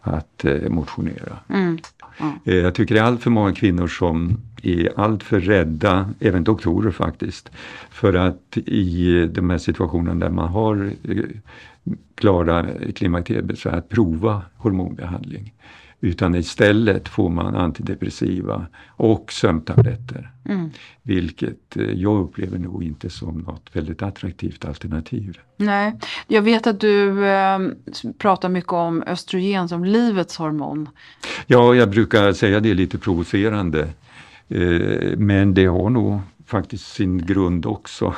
att 0.00 0.44
eh, 0.44 0.68
motionera. 0.68 1.38
Mm. 1.48 1.78
Mm. 2.18 2.64
Jag 2.64 2.74
tycker 2.74 2.94
det 2.94 3.00
är 3.00 3.04
allt 3.04 3.22
för 3.22 3.30
många 3.30 3.54
kvinnor 3.54 3.86
som 3.86 4.38
är 4.62 5.00
alltför 5.00 5.40
rädda, 5.40 6.10
även 6.20 6.44
doktorer 6.44 6.90
faktiskt, 6.90 7.50
för 7.90 8.14
att 8.14 8.58
i 8.66 9.26
de 9.26 9.50
här 9.50 9.58
situationerna 9.58 10.26
där 10.26 10.30
man 10.30 10.48
har 10.48 10.92
eh, 11.08 11.24
klara 12.14 12.66
klimakteriebesvär 12.94 13.72
att 13.72 13.88
prova 13.88 14.42
hormonbehandling. 14.56 15.52
Utan 16.04 16.34
istället 16.34 17.08
får 17.08 17.28
man 17.28 17.54
antidepressiva 17.56 18.66
och 18.88 19.32
sömntabletter. 19.32 20.30
Mm. 20.48 20.70
Vilket 21.02 21.76
eh, 21.76 21.84
jag 21.84 22.20
upplever 22.20 22.58
nog 22.58 22.84
inte 22.84 23.10
som 23.10 23.38
något 23.38 23.70
väldigt 23.72 24.02
attraktivt 24.02 24.64
alternativ. 24.64 25.38
Nej, 25.56 25.98
jag 26.26 26.42
vet 26.42 26.66
att 26.66 26.80
du 26.80 27.26
eh, 27.26 27.58
pratar 28.18 28.48
mycket 28.48 28.72
om 28.72 29.02
östrogen 29.06 29.68
som 29.68 29.84
livets 29.84 30.36
hormon. 30.36 30.88
Ja, 31.46 31.74
jag 31.74 31.90
brukar 31.90 32.32
säga 32.32 32.60
det 32.60 32.74
lite 32.74 32.98
provocerande. 32.98 33.88
Eh, 34.54 35.18
men 35.18 35.54
det 35.54 35.66
har 35.66 35.90
nog 35.90 36.20
faktiskt 36.46 36.92
sin 36.92 37.18
grund 37.18 37.66
också. 37.66 38.14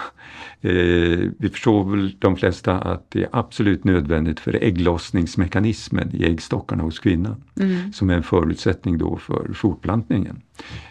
Eh, 0.60 1.18
vi 1.38 1.48
förstår 1.52 1.90
väl 1.90 2.16
de 2.18 2.36
flesta 2.36 2.78
att 2.78 3.10
det 3.10 3.22
är 3.22 3.28
absolut 3.32 3.84
nödvändigt 3.84 4.40
för 4.40 4.64
ägglossningsmekanismen 4.64 6.10
i 6.12 6.24
äggstockarna 6.24 6.82
hos 6.82 6.98
kvinnan. 6.98 7.42
Mm. 7.60 7.92
Som 7.92 8.10
är 8.10 8.14
en 8.14 8.22
förutsättning 8.22 8.98
då 8.98 9.16
för 9.16 9.52
fortplantningen. 9.54 10.42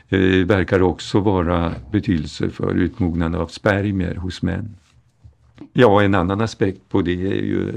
Eh, 0.10 0.46
verkar 0.46 0.82
också 0.82 1.20
vara 1.20 1.74
betydelse 1.92 2.50
för 2.50 2.74
utmognaden 2.74 3.42
av 3.42 3.48
spermier 3.48 4.16
hos 4.16 4.42
män. 4.42 4.76
Ja, 5.74 6.02
en 6.02 6.16
annan 6.16 6.42
aspekt 6.42 6.90
på 6.90 7.02
det 7.02 7.28
är 7.28 7.44
ju 7.44 7.72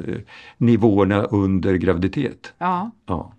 nivåerna 0.58 1.22
under 1.22 1.74
graviditet. 1.74 2.52
Ja. 2.58 2.90
ja. 3.06 3.32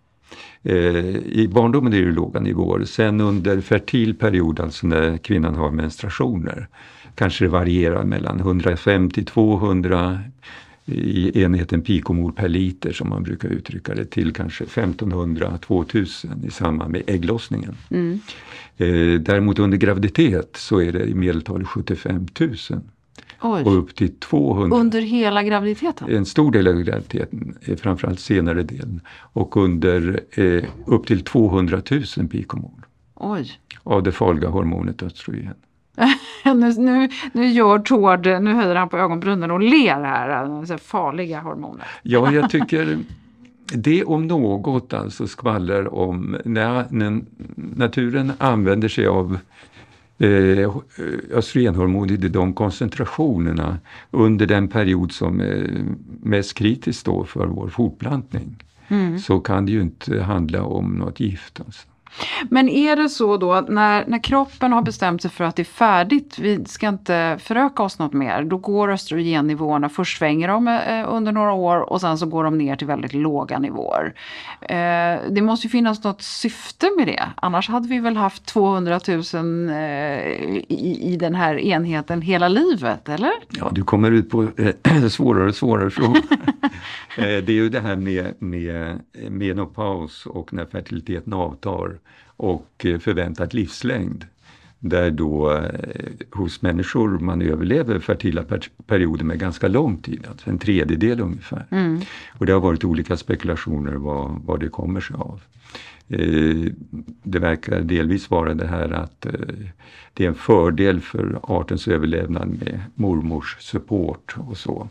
Eh, 0.69 1.15
I 1.15 1.49
barndomen 1.51 1.93
är 1.93 2.01
det 2.01 2.11
låga 2.11 2.39
nivåer. 2.39 2.85
Sen 2.85 3.21
under 3.21 3.61
fertil 3.61 4.15
period, 4.15 4.59
alltså 4.59 4.87
när 4.87 5.17
kvinnan 5.17 5.55
har 5.55 5.71
menstruationer, 5.71 6.67
kanske 7.15 7.45
det 7.45 7.49
varierar 7.49 8.03
mellan 8.03 8.39
150 8.39 9.23
200 9.23 10.19
i 10.85 11.41
enheten 11.41 11.81
pikomol 11.81 12.33
per 12.33 12.49
liter 12.49 12.91
som 12.91 13.09
man 13.09 13.23
brukar 13.23 13.49
uttrycka 13.49 13.95
det 13.95 14.05
till 14.05 14.33
kanske 14.33 14.63
1500-2000 14.63 16.47
i 16.47 16.51
samband 16.51 16.91
med 16.91 17.03
ägglossningen. 17.07 17.75
Mm. 17.89 18.19
Eh, 18.77 19.19
däremot 19.21 19.59
under 19.59 19.77
graviditet 19.77 20.55
så 20.55 20.81
är 20.81 20.91
det 20.91 21.03
i 21.05 21.13
medeltal 21.13 21.65
75 21.65 22.27
000. 22.39 22.55
Oj. 23.41 23.63
och 23.63 23.77
upp 23.77 23.95
till 23.95 24.15
200. 24.19 24.77
Under 24.77 25.01
hela 25.01 25.43
graviditeten? 25.43 26.15
En 26.15 26.25
stor 26.25 26.51
del 26.51 26.67
av 26.67 26.73
graviditeten, 26.73 27.57
framförallt 27.81 28.19
senare 28.19 28.63
delen. 28.63 29.01
Och 29.33 29.57
under 29.57 30.19
eh, 30.31 30.63
upp 30.85 31.07
till 31.07 31.23
200 31.23 31.81
000 32.17 32.27
pikomol. 32.27 32.85
Oj. 33.15 33.51
Av 33.83 34.03
det 34.03 34.11
farliga 34.11 34.49
hormonet 34.49 35.03
östrogen. 35.03 35.53
nu, 36.45 36.73
nu, 36.77 37.09
nu 37.31 37.47
gör 37.47 37.79
Tord, 37.79 38.25
nu 38.25 38.53
höjer 38.53 38.75
han 38.75 38.89
på 38.89 38.97
ögonbrynen 38.97 39.51
och 39.51 39.59
ler 39.59 40.03
här, 40.03 40.29
alltså 40.29 40.77
farliga 40.77 41.39
hormoner. 41.39 41.87
ja, 42.03 42.31
jag 42.31 42.49
tycker 42.49 42.97
det 43.73 44.03
om 44.03 44.27
något 44.27 44.93
alltså 44.93 45.27
skvallrar 45.27 45.93
om 45.93 46.37
när 46.45 46.85
naturen 47.77 48.31
använder 48.37 48.87
sig 48.87 49.07
av 49.07 49.37
eh, 50.17 50.75
östrogenhormon 51.31 52.09
i 52.09 52.17
de 52.17 52.53
koncentrationerna 52.53 53.77
under 54.11 54.45
den 54.45 54.67
period 54.67 55.11
som 55.11 55.39
är 55.39 55.83
mest 56.21 56.53
kritisk 56.53 57.05
då 57.05 57.23
för 57.23 57.45
vår 57.45 57.67
fortplantning. 57.67 58.63
Mm. 58.87 59.19
Så 59.19 59.39
kan 59.39 59.65
det 59.65 59.71
ju 59.71 59.81
inte 59.81 60.21
handla 60.21 60.63
om 60.63 60.95
något 60.95 61.19
gift. 61.19 61.61
Alltså. 61.65 61.87
Men 62.49 62.69
är 62.69 62.95
det 62.95 63.09
så 63.09 63.37
då 63.37 63.53
att 63.53 63.69
när, 63.69 64.05
när 64.07 64.23
kroppen 64.23 64.73
har 64.73 64.81
bestämt 64.81 65.21
sig 65.21 65.31
för 65.31 65.43
att 65.43 65.55
det 65.55 65.61
är 65.61 65.63
färdigt, 65.63 66.39
vi 66.39 66.65
ska 66.65 66.87
inte 66.87 67.37
föröka 67.41 67.83
oss 67.83 67.99
något 67.99 68.13
mer, 68.13 68.43
då 68.43 68.57
går 68.57 68.91
östrogennivåerna, 68.91 69.89
först 69.89 70.17
svänger 70.17 70.47
de 70.47 70.67
eh, 70.67 71.13
under 71.13 71.31
några 71.31 71.53
år 71.53 71.89
och 71.89 72.01
sen 72.01 72.17
så 72.17 72.25
går 72.25 72.43
de 72.43 72.57
ner 72.57 72.75
till 72.75 72.87
väldigt 72.87 73.13
låga 73.13 73.59
nivåer. 73.59 74.13
Eh, 74.61 75.19
det 75.29 75.41
måste 75.41 75.67
ju 75.67 75.71
finnas 75.71 76.03
något 76.03 76.21
syfte 76.21 76.89
med 76.97 77.07
det, 77.07 77.23
annars 77.35 77.69
hade 77.69 77.87
vi 77.87 77.99
väl 77.99 78.17
haft 78.17 78.45
200 78.45 78.99
000 79.07 79.19
eh, 79.69 79.75
i, 80.67 80.99
i 81.01 81.17
den 81.19 81.35
här 81.35 81.59
enheten 81.59 82.21
hela 82.21 82.47
livet, 82.47 83.09
eller? 83.09 83.33
Ja, 83.49 83.69
du 83.71 83.83
kommer 83.83 84.11
ut 84.11 84.29
på 84.29 84.47
eh, 84.57 85.07
svårare 85.09 85.47
och 85.47 85.55
svårare 85.55 85.89
frågor. 85.89 86.21
Eh, 87.17 87.23
det 87.23 87.49
är 87.49 87.55
ju 87.55 87.69
det 87.69 87.79
här 87.79 87.95
med, 87.95 88.33
med 88.39 88.99
menopaus 89.29 90.25
och 90.25 90.53
när 90.53 90.65
fertiliteten 90.65 91.33
avtar 91.33 91.99
och 92.37 92.85
eh, 92.85 92.99
förväntad 92.99 93.53
livslängd. 93.53 94.25
Där 94.79 95.11
då 95.11 95.51
eh, 95.51 95.69
hos 96.31 96.61
människor 96.61 97.19
man 97.19 97.41
överlever 97.41 97.99
fertila 97.99 98.43
per 98.43 98.67
perioder 98.87 99.25
med 99.25 99.39
ganska 99.39 99.67
lång 99.67 99.97
tid, 99.97 100.25
alltså 100.29 100.49
en 100.49 100.57
tredjedel 100.57 101.19
ungefär. 101.19 101.65
Mm. 101.71 102.01
Och 102.27 102.45
det 102.45 102.53
har 102.53 102.59
varit 102.59 102.83
olika 102.83 103.17
spekulationer 103.17 103.93
vad, 103.93 104.41
vad 104.45 104.59
det 104.59 104.69
kommer 104.69 105.01
sig 105.01 105.15
av. 105.15 105.41
Eh, 106.09 106.71
det 107.23 107.39
verkar 107.39 107.81
delvis 107.81 108.29
vara 108.29 108.53
det 108.53 108.67
här 108.67 108.91
att 108.91 109.25
eh, 109.25 109.31
det 110.13 110.23
är 110.23 110.27
en 110.27 110.35
fördel 110.35 111.01
för 111.01 111.39
artens 111.43 111.87
överlevnad 111.87 112.47
med 112.47 112.81
mormors 112.95 113.57
support 113.59 114.35
och 114.37 114.57
så. 114.57 114.89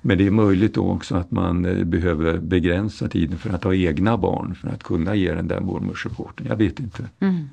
Men 0.00 0.18
det 0.18 0.26
är 0.26 0.30
möjligt 0.30 0.74
då 0.74 0.90
också 0.90 1.14
att 1.14 1.30
man 1.30 1.64
eh, 1.64 1.84
behöver 1.84 2.38
begränsa 2.38 3.08
tiden 3.08 3.38
för 3.38 3.50
att 3.50 3.64
ha 3.64 3.74
egna 3.74 4.16
barn 4.16 4.54
för 4.54 4.68
att 4.68 4.82
kunna 4.82 5.14
ge 5.14 5.34
den 5.34 5.48
där 5.48 5.60
mormorsupporten. 5.60 6.46
Jag 6.46 6.56
vet 6.56 6.80
inte. 6.80 7.04
Mm. 7.20 7.48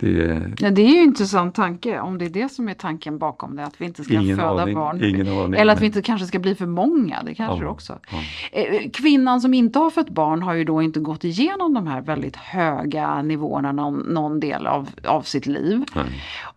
Det, 0.00 0.42
ja, 0.58 0.70
det 0.70 0.82
är 0.82 0.88
ju 0.88 0.96
en 0.96 1.04
intressant 1.04 1.54
tanke 1.54 2.00
om 2.00 2.18
det 2.18 2.24
är 2.24 2.30
det 2.30 2.48
som 2.48 2.68
är 2.68 2.74
tanken 2.74 3.18
bakom 3.18 3.56
det, 3.56 3.64
att 3.64 3.80
vi 3.80 3.84
inte 3.84 4.04
ska 4.04 4.20
föda 4.20 4.62
aning, 4.62 4.74
barn. 4.74 4.96
Aning, 4.96 5.54
Eller 5.54 5.72
att 5.72 5.80
vi 5.80 5.86
inte 5.86 6.02
kanske 6.02 6.26
ska 6.26 6.38
bli 6.38 6.54
för 6.54 6.66
många, 6.66 7.22
det 7.22 7.34
kanske 7.34 7.64
ja, 7.64 7.70
också. 7.70 7.98
Ja. 8.10 8.18
Eh, 8.52 8.90
kvinnan 8.90 9.40
som 9.40 9.54
inte 9.54 9.78
har 9.78 9.90
fött 9.90 10.10
barn 10.10 10.42
har 10.42 10.54
ju 10.54 10.64
då 10.64 10.82
inte 10.82 11.00
gått 11.00 11.24
igenom 11.24 11.74
de 11.74 11.86
här 11.86 12.00
väldigt 12.00 12.36
höga 12.36 13.22
nivåerna 13.22 13.72
någon, 13.72 13.98
någon 13.98 14.40
del 14.40 14.66
av, 14.66 14.88
av 15.04 15.22
sitt 15.22 15.46
liv. 15.46 15.84
Nej 15.94 16.04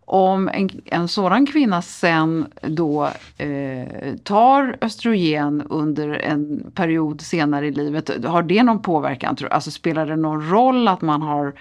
om 0.05 0.49
en, 0.53 0.69
en 0.85 1.07
sådan 1.07 1.45
kvinna 1.45 1.81
sen 1.81 2.45
då 2.61 3.09
eh, 3.37 4.13
tar 4.23 4.77
östrogen 4.81 5.63
under 5.69 6.09
en 6.09 6.71
period 6.75 7.21
senare 7.21 7.67
i 7.67 7.71
livet, 7.71 8.25
har 8.25 8.43
det 8.43 8.63
någon 8.63 8.81
påverkan? 8.81 9.37
Alltså 9.49 9.71
spelar 9.71 10.05
det 10.05 10.15
någon 10.15 10.49
roll 10.49 10.87
att 10.87 11.01
man 11.01 11.21
har 11.21 11.53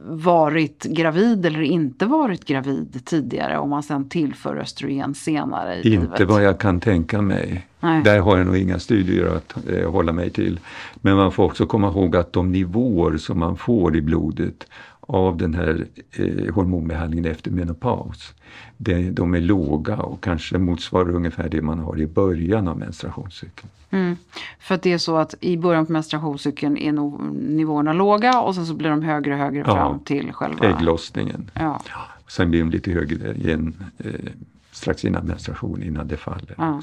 varit 0.00 0.86
gravid 1.00 1.46
eller 1.46 1.62
inte 1.62 2.06
varit 2.06 2.44
gravid 2.44 3.02
tidigare 3.04 3.58
om 3.58 3.70
man 3.70 3.82
sen 3.82 4.08
tillför 4.08 4.56
östrogen 4.56 5.14
senare 5.14 5.74
i 5.74 5.76
inte 5.76 5.88
livet? 5.88 6.10
Inte 6.10 6.24
vad 6.24 6.42
jag 6.42 6.58
kan 6.58 6.80
tänka 6.80 7.22
mig. 7.22 7.66
Nej. 7.80 8.02
Där 8.02 8.18
har 8.20 8.38
jag 8.38 8.46
nog 8.46 8.56
inga 8.56 8.78
studier 8.78 9.36
att 9.36 9.68
eh, 9.68 9.90
hålla 9.90 10.12
mig 10.12 10.30
till. 10.30 10.60
Men 10.94 11.16
man 11.16 11.32
får 11.32 11.44
också 11.44 11.66
komma 11.66 11.88
ihåg 11.88 12.16
att 12.16 12.32
de 12.32 12.52
nivåer 12.52 13.16
som 13.16 13.38
man 13.38 13.56
får 13.56 13.96
i 13.96 14.00
blodet 14.00 14.66
av 15.12 15.36
den 15.36 15.54
här 15.54 15.86
eh, 16.10 16.54
hormonbehandlingen 16.54 17.30
efter 17.30 17.50
menopaus. 17.50 18.34
De, 18.76 19.10
de 19.10 19.34
är 19.34 19.40
låga 19.40 19.96
och 19.96 20.24
kanske 20.24 20.58
motsvarar 20.58 21.14
ungefär 21.14 21.48
det 21.48 21.62
man 21.62 21.78
har 21.78 22.00
i 22.00 22.06
början 22.06 22.68
av 22.68 22.78
menstruationscykeln. 22.78 23.70
Mm. 23.90 24.16
För 24.58 24.74
att 24.74 24.82
det 24.82 24.92
är 24.92 24.98
så 24.98 25.16
att 25.16 25.34
i 25.40 25.56
början 25.56 25.86
på 25.86 25.92
menstruationscykeln 25.92 26.76
är 26.76 26.92
nog 26.92 27.20
nivåerna 27.34 27.92
låga 27.92 28.40
och 28.40 28.54
sen 28.54 28.66
så 28.66 28.74
blir 28.74 28.90
de 28.90 29.02
högre 29.02 29.32
och 29.32 29.38
högre 29.38 29.58
ja, 29.58 29.74
fram 29.74 29.98
till 29.98 30.32
själva 30.32 30.66
ägglossningen. 30.66 31.50
Ja. 31.54 31.82
Sen 32.28 32.50
blir 32.50 32.60
de 32.60 32.70
lite 32.70 32.90
högre 32.90 33.34
igen 33.34 33.74
eh, 33.98 34.12
strax 34.72 35.04
innan 35.04 35.26
menstruation, 35.26 35.82
innan 35.82 36.08
det 36.08 36.16
faller. 36.16 36.54
Ja. 36.58 36.82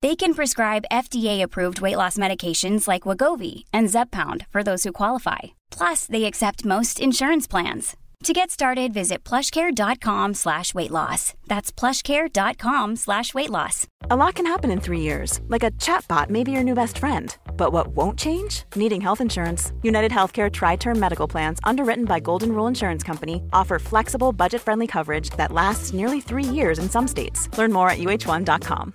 They 0.00 0.14
can 0.14 0.34
prescribe 0.34 0.84
FDA-approved 0.92 1.80
weight 1.80 1.96
loss 1.96 2.16
medications 2.16 2.86
like 2.86 3.02
Wagovi 3.02 3.64
and 3.72 3.88
Zepbound 3.88 4.46
for 4.50 4.62
those 4.62 4.84
who 4.84 4.92
qualify. 4.92 5.58
Plus, 5.70 6.06
they 6.06 6.24
accept 6.24 6.64
most 6.64 7.00
insurance 7.00 7.48
plans. 7.48 7.96
To 8.24 8.32
get 8.32 8.50
started, 8.50 8.92
visit 8.92 9.22
plushcare.com 9.24 10.34
slash 10.34 10.74
weight 10.74 10.90
loss. 10.90 11.34
That's 11.46 11.70
plushcare.com 11.72 12.96
slash 12.96 13.32
weight 13.32 13.50
loss. 13.50 13.86
A 14.10 14.16
lot 14.16 14.34
can 14.34 14.46
happen 14.46 14.70
in 14.72 14.80
three 14.80 15.00
years, 15.00 15.40
like 15.48 15.62
a 15.62 15.70
chatbot 15.72 16.28
may 16.28 16.42
be 16.42 16.50
your 16.50 16.64
new 16.64 16.74
best 16.74 16.98
friend. 16.98 17.36
But 17.56 17.72
what 17.72 17.88
won't 17.88 18.18
change? 18.18 18.64
Needing 18.74 19.00
health 19.00 19.20
insurance. 19.20 19.72
United 19.82 20.10
Healthcare 20.10 20.52
Tri 20.52 20.76
Term 20.76 20.98
Medical 20.98 21.28
Plans, 21.28 21.60
underwritten 21.62 22.04
by 22.06 22.18
Golden 22.18 22.52
Rule 22.52 22.66
Insurance 22.66 23.04
Company, 23.04 23.40
offer 23.52 23.78
flexible, 23.78 24.32
budget 24.32 24.62
friendly 24.62 24.86
coverage 24.88 25.30
that 25.30 25.52
lasts 25.52 25.92
nearly 25.92 26.20
three 26.20 26.44
years 26.44 26.78
in 26.80 26.90
some 26.90 27.06
states. 27.06 27.48
Learn 27.56 27.72
more 27.72 27.88
at 27.90 27.98
uh1.com. 27.98 28.94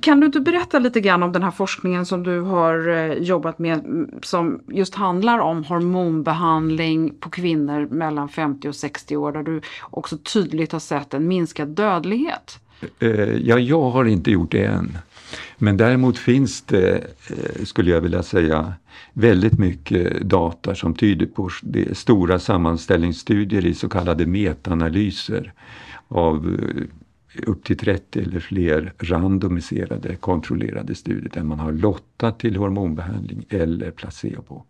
Kan 0.00 0.20
du 0.20 0.26
inte 0.26 0.40
berätta 0.40 0.78
lite 0.78 1.00
grann 1.00 1.22
om 1.22 1.32
den 1.32 1.42
här 1.42 1.50
forskningen 1.50 2.06
som 2.06 2.22
du 2.22 2.40
har 2.40 2.88
eh, 2.88 3.12
jobbat 3.12 3.58
med 3.58 4.08
som 4.22 4.60
just 4.68 4.94
handlar 4.94 5.38
om 5.38 5.64
hormonbehandling 5.64 7.14
på 7.20 7.30
kvinnor 7.30 7.88
mellan 7.90 8.28
50 8.28 8.68
och 8.68 8.74
60 8.74 9.16
år 9.16 9.32
där 9.32 9.42
du 9.42 9.60
också 9.80 10.18
tydligt 10.18 10.72
har 10.72 10.80
sett 10.80 11.14
en 11.14 11.28
minskad 11.28 11.68
dödlighet? 11.68 12.58
Eh, 12.98 13.10
ja, 13.20 13.58
jag 13.58 13.90
har 13.90 14.04
inte 14.04 14.30
gjort 14.30 14.50
det 14.50 14.64
än. 14.64 14.98
Men 15.58 15.76
däremot 15.76 16.18
finns 16.18 16.62
det, 16.62 16.94
eh, 17.30 17.64
skulle 17.64 17.90
jag 17.90 18.00
vilja 18.00 18.22
säga, 18.22 18.72
väldigt 19.12 19.58
mycket 19.58 20.20
data 20.20 20.74
som 20.74 20.94
tyder 20.94 21.26
på 21.26 21.50
det 21.62 21.98
stora 21.98 22.38
sammanställningsstudier 22.38 23.66
i 23.66 23.74
så 23.74 23.88
kallade 23.88 24.26
metaanalyser 24.26 25.52
av 26.08 26.60
upp 27.46 27.64
till 27.64 27.76
30 27.76 28.20
eller 28.20 28.40
fler 28.40 28.92
randomiserade 28.98 30.16
kontrollerade 30.16 30.94
studier 30.94 31.30
där 31.34 31.42
man 31.42 31.58
har 31.58 31.72
lottat 31.72 32.38
till 32.38 32.56
hormonbehandling 32.56 33.46
eller 33.48 33.90
placebo. 33.90 34.64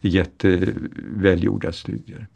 Jättevälgjorda 0.00 1.72
studier. 1.72 2.26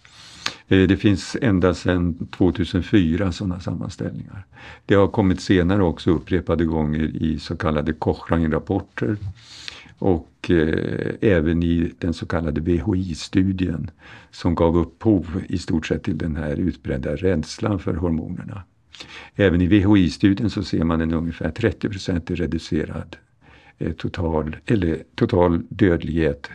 Eh, 0.69 0.89
det 0.89 0.97
finns 0.97 1.37
ända 1.43 1.75
sedan 1.75 2.29
2004 2.37 3.33
sådana 3.33 3.61
sammanställningar. 3.61 4.47
Det 4.87 4.95
har 4.95 5.09
kommit 5.09 5.41
senare 5.41 5.83
också 5.83 6.11
upprepade 6.11 6.65
gånger 6.65 7.23
i 7.23 7.39
så 7.39 7.57
kallade 7.57 7.93
Cochrane-rapporter 7.93 9.17
och 9.99 10.51
eh, 10.51 11.15
även 11.21 11.63
i 11.63 11.93
den 11.99 12.15
så 12.15 12.27
kallade 12.27 12.61
VHI-studien 12.61 13.91
som 14.31 14.55
gav 14.55 14.77
upphov 14.77 15.43
i 15.49 15.59
stort 15.59 15.87
sett 15.87 16.03
till 16.03 16.19
den 16.19 16.37
här 16.37 16.57
utbredda 16.57 17.17
rädslan 17.17 17.79
för 17.79 17.95
hormonerna. 17.95 18.63
Även 19.35 19.61
i 19.61 19.67
VHI-studien 19.67 20.51
så 20.51 20.63
ser 20.63 20.85
man 20.85 21.01
en 21.01 21.13
ungefär 21.13 21.51
30% 21.51 22.35
reducerad 22.35 23.17
eh, 23.79 23.93
total, 23.93 24.57
eller 24.67 25.03
total 25.15 25.63
dödlighet 25.69 26.51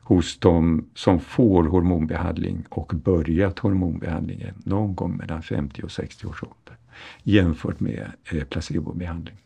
hos 0.00 0.38
de 0.38 0.88
som 0.94 1.20
får 1.20 1.64
hormonbehandling 1.64 2.64
och 2.68 2.92
börjat 3.04 3.58
hormonbehandlingen 3.58 4.54
någon 4.64 4.94
gång 4.94 5.16
mellan 5.16 5.42
50 5.42 5.82
och 5.82 5.92
60 5.92 6.26
års 6.26 6.42
ålder 6.42 6.76
jämfört 7.22 7.80
med 7.80 8.12
eh, 8.32 8.44
placebobehandling. 8.44 9.36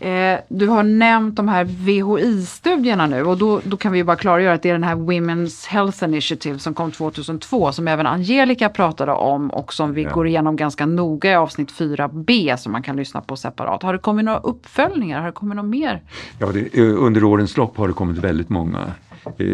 Eh, 0.00 0.40
du 0.48 0.66
har 0.66 0.82
nämnt 0.82 1.36
de 1.36 1.48
här 1.48 1.64
VHI-studierna 1.64 3.06
nu 3.06 3.22
och 3.22 3.38
då, 3.38 3.60
då 3.64 3.76
kan 3.76 3.92
vi 3.92 4.04
bara 4.04 4.16
klargöra 4.16 4.54
att 4.54 4.62
det 4.62 4.68
är 4.68 4.72
den 4.72 4.84
här 4.84 4.96
Women's 4.96 5.68
Health 5.68 6.04
Initiative 6.04 6.58
som 6.58 6.74
kom 6.74 6.90
2002 6.90 7.72
som 7.72 7.88
även 7.88 8.06
Angelica 8.06 8.68
pratade 8.68 9.12
om 9.12 9.50
och 9.50 9.74
som 9.74 9.94
vi 9.94 10.02
ja. 10.02 10.12
går 10.12 10.26
igenom 10.26 10.56
ganska 10.56 10.86
noga 10.86 11.30
i 11.30 11.34
avsnitt 11.34 11.72
4b 11.72 12.56
som 12.56 12.72
man 12.72 12.82
kan 12.82 12.96
lyssna 12.96 13.20
på 13.20 13.36
separat. 13.36 13.82
Har 13.82 13.92
det 13.92 13.98
kommit 13.98 14.24
några 14.24 14.38
uppföljningar? 14.38 15.20
Har 15.20 15.26
det 15.26 15.32
kommit 15.32 15.56
något 15.56 15.64
mer? 15.64 16.02
Ja, 16.38 16.46
det, 16.52 16.78
eh, 16.78 17.04
under 17.04 17.24
årens 17.24 17.56
lopp 17.56 17.76
har 17.76 17.88
det 17.88 17.94
kommit 17.94 18.18
väldigt 18.18 18.48
många. 18.48 18.92
Eh, 19.38 19.46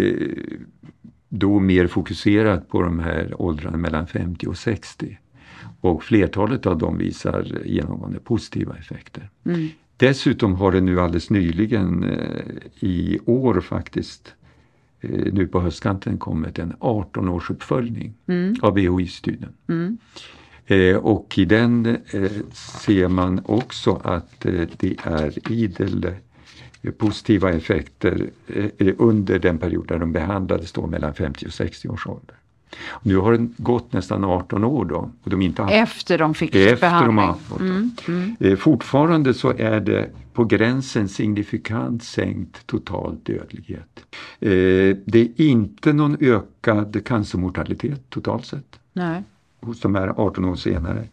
då 1.28 1.58
mer 1.58 1.86
fokuserat 1.86 2.68
på 2.68 2.82
de 2.82 2.98
här 2.98 3.42
åldrarna 3.42 3.76
mellan 3.76 4.06
50 4.06 4.46
och 4.46 4.58
60. 4.58 5.18
Och 5.80 6.04
flertalet 6.04 6.66
av 6.66 6.78
dem 6.78 6.98
visar 6.98 7.62
genomgående 7.64 8.18
positiva 8.18 8.76
effekter. 8.76 9.30
Mm. 9.46 9.68
Dessutom 9.96 10.54
har 10.54 10.72
det 10.72 10.80
nu 10.80 11.00
alldeles 11.00 11.30
nyligen 11.30 12.04
eh, 12.04 12.40
i 12.80 13.18
år 13.26 13.60
faktiskt 13.60 14.34
eh, 15.00 15.32
nu 15.32 15.46
på 15.46 15.60
höstkanten 15.60 16.18
kommit 16.18 16.58
en 16.58 16.74
18 16.80 17.28
års 17.28 17.50
uppföljning 17.50 18.14
mm. 18.26 18.54
av 18.62 18.74
VHI-studien. 18.74 19.52
Mm. 19.68 19.98
Eh, 20.66 20.96
och 20.96 21.38
i 21.38 21.44
den 21.44 21.86
eh, 21.86 22.30
ser 22.52 23.08
man 23.08 23.40
också 23.44 24.00
att 24.04 24.46
eh, 24.46 24.68
det 24.76 24.96
är 25.02 25.52
idel 25.52 26.10
positiva 26.98 27.52
effekter 27.52 28.30
under 28.98 29.38
den 29.38 29.58
period 29.58 29.88
där 29.88 29.98
de 29.98 30.12
behandlades 30.12 30.72
då 30.72 30.86
mellan 30.86 31.14
50 31.14 31.46
och 31.46 31.52
60 31.52 31.88
års 31.88 32.06
ålder. 32.06 32.36
Nu 33.02 33.16
har 33.16 33.32
det 33.32 33.48
gått 33.56 33.92
nästan 33.92 34.24
18 34.24 34.64
år 34.64 34.84
då. 34.84 35.10
Och 35.22 35.30
de 35.30 35.42
inte 35.42 35.62
haft, 35.62 35.74
efter 35.74 36.18
de 36.18 36.34
fick 36.34 36.54
efter 36.54 36.80
behandling? 36.80 37.26
De 37.26 37.38
fått 37.38 37.60
mm, 37.60 37.90
mm. 38.08 38.36
Eh, 38.40 38.56
fortfarande 38.56 39.34
så 39.34 39.52
är 39.58 39.80
det 39.80 40.10
på 40.32 40.44
gränsen 40.44 41.08
signifikant 41.08 42.04
sänkt 42.04 42.66
total 42.66 43.16
dödlighet. 43.22 44.06
Eh, 44.40 44.96
det 45.06 45.20
är 45.20 45.40
inte 45.40 45.92
någon 45.92 46.16
ökad 46.20 47.04
cancermortalitet 47.04 48.10
totalt 48.10 48.44
sett. 48.44 48.80
Nej. 48.92 49.22
Hos 49.60 49.80
de 49.80 49.94
här 49.94 50.08
18 50.16 50.44
år 50.44 50.56
senare. 50.56 51.04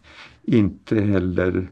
Inte 0.42 1.00
heller 1.00 1.70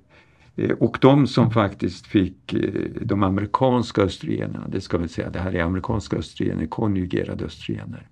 eh, 0.57 0.71
och 0.71 0.99
de 1.01 1.27
som 1.27 1.51
faktiskt 1.51 2.07
fick 2.07 2.55
de 3.01 3.23
amerikanska 3.23 4.03
östrogenerna, 4.03 4.68
det 4.68 4.81
ska 4.81 4.99
vi 4.99 5.09
säga, 5.09 5.31
det 5.31 5.38
här 5.38 5.55
är 5.55 5.62
amerikanska 5.62 6.16
östrogener, 6.16 6.66
konjugerade 6.66 7.45
östrogener 7.45 8.09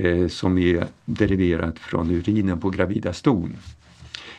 eh, 0.00 0.28
som 0.28 0.58
är 0.58 0.86
deriverat 1.04 1.78
från 1.78 2.10
urinen 2.10 2.60
på 2.60 2.70
gravida 2.70 3.12
ston 3.12 3.56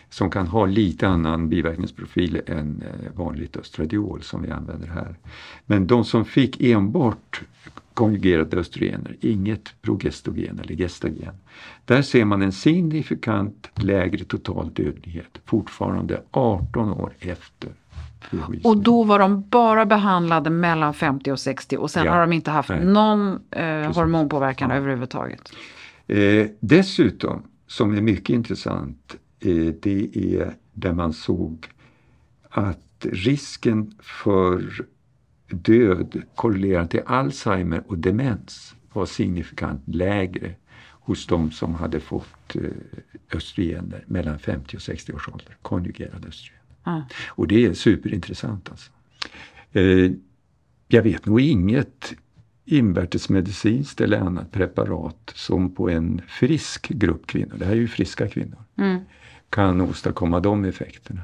som 0.09 0.29
kan 0.29 0.47
ha 0.47 0.65
lite 0.65 1.07
annan 1.07 1.49
biverkningsprofil 1.49 2.41
än 2.47 2.83
eh, 2.85 3.11
vanligt 3.15 3.57
östradiol 3.57 4.21
som 4.21 4.41
vi 4.41 4.51
använder 4.51 4.87
här. 4.87 5.15
Men 5.65 5.87
de 5.87 6.05
som 6.05 6.25
fick 6.25 6.61
enbart 6.61 7.41
konjugerade 7.93 8.57
östrogener, 8.57 9.15
inget 9.21 9.73
progestogen 9.81 10.59
eller 10.59 10.75
gestagen. 10.75 11.33
Där 11.85 12.01
ser 12.01 12.25
man 12.25 12.41
en 12.41 12.51
signifikant 12.51 13.69
lägre 13.75 14.23
total 14.23 14.69
dödlighet 14.73 15.39
fortfarande 15.45 16.21
18 16.31 16.89
år 16.89 17.13
efter 17.19 17.69
och 18.63 18.77
då 18.77 19.03
var 19.03 19.19
de 19.19 19.49
bara 19.49 19.85
behandlade 19.85 20.49
mellan 20.49 20.93
50 20.93 21.31
och 21.31 21.39
60 21.39 21.77
och 21.77 21.91
sen 21.91 22.05
ja, 22.05 22.11
har 22.11 22.21
de 22.21 22.33
inte 22.33 22.51
haft 22.51 22.69
nej. 22.69 22.85
någon 22.85 23.39
eh, 23.51 23.93
hormonpåverkan 23.93 24.69
ja. 24.69 24.75
överhuvudtaget. 24.75 25.51
Eh, 26.07 26.47
dessutom, 26.59 27.43
som 27.67 27.97
är 27.97 28.01
mycket 28.01 28.29
intressant, 28.29 29.15
eh, 29.39 29.73
det 29.81 30.17
är 30.17 30.53
där 30.73 30.93
man 30.93 31.13
såg 31.13 31.67
att 32.49 33.05
risken 33.11 33.91
för 33.99 34.85
död 35.47 36.21
korrelerad 36.35 36.89
till 36.89 37.01
Alzheimer 37.05 37.83
och 37.87 37.97
demens 37.97 38.75
var 38.93 39.05
signifikant 39.05 39.81
lägre 39.85 40.55
hos 40.89 41.27
de 41.27 41.51
som 41.51 41.75
hade 41.75 41.99
fått 41.99 42.55
eh, 42.55 42.61
östrogener 43.33 44.03
mellan 44.07 44.39
50 44.39 44.77
och 44.77 44.81
60 44.81 45.13
års 45.13 45.29
ålder, 45.29 45.57
konjugerade 45.61 46.27
östrogen. 46.27 46.60
Mm. 46.85 47.01
Och 47.27 47.47
det 47.47 47.65
är 47.65 47.73
superintressant 47.73 48.69
alltså. 48.71 48.91
Eh, 49.71 50.11
jag 50.87 51.01
vet 51.03 51.25
nog 51.25 51.41
inget 51.41 52.13
invärtesmedicinskt 52.65 54.01
eller 54.01 54.19
annat 54.19 54.51
preparat 54.51 55.31
som 55.35 55.75
på 55.75 55.89
en 55.89 56.21
frisk 56.27 56.87
grupp 56.89 57.27
kvinnor, 57.27 57.55
det 57.57 57.65
här 57.65 57.71
är 57.71 57.75
ju 57.75 57.87
friska 57.87 58.27
kvinnor, 58.27 58.57
Mm. 58.77 58.99
kan 59.49 59.81
åstadkomma 59.81 60.39
de 60.39 60.65
effekterna. 60.65 61.21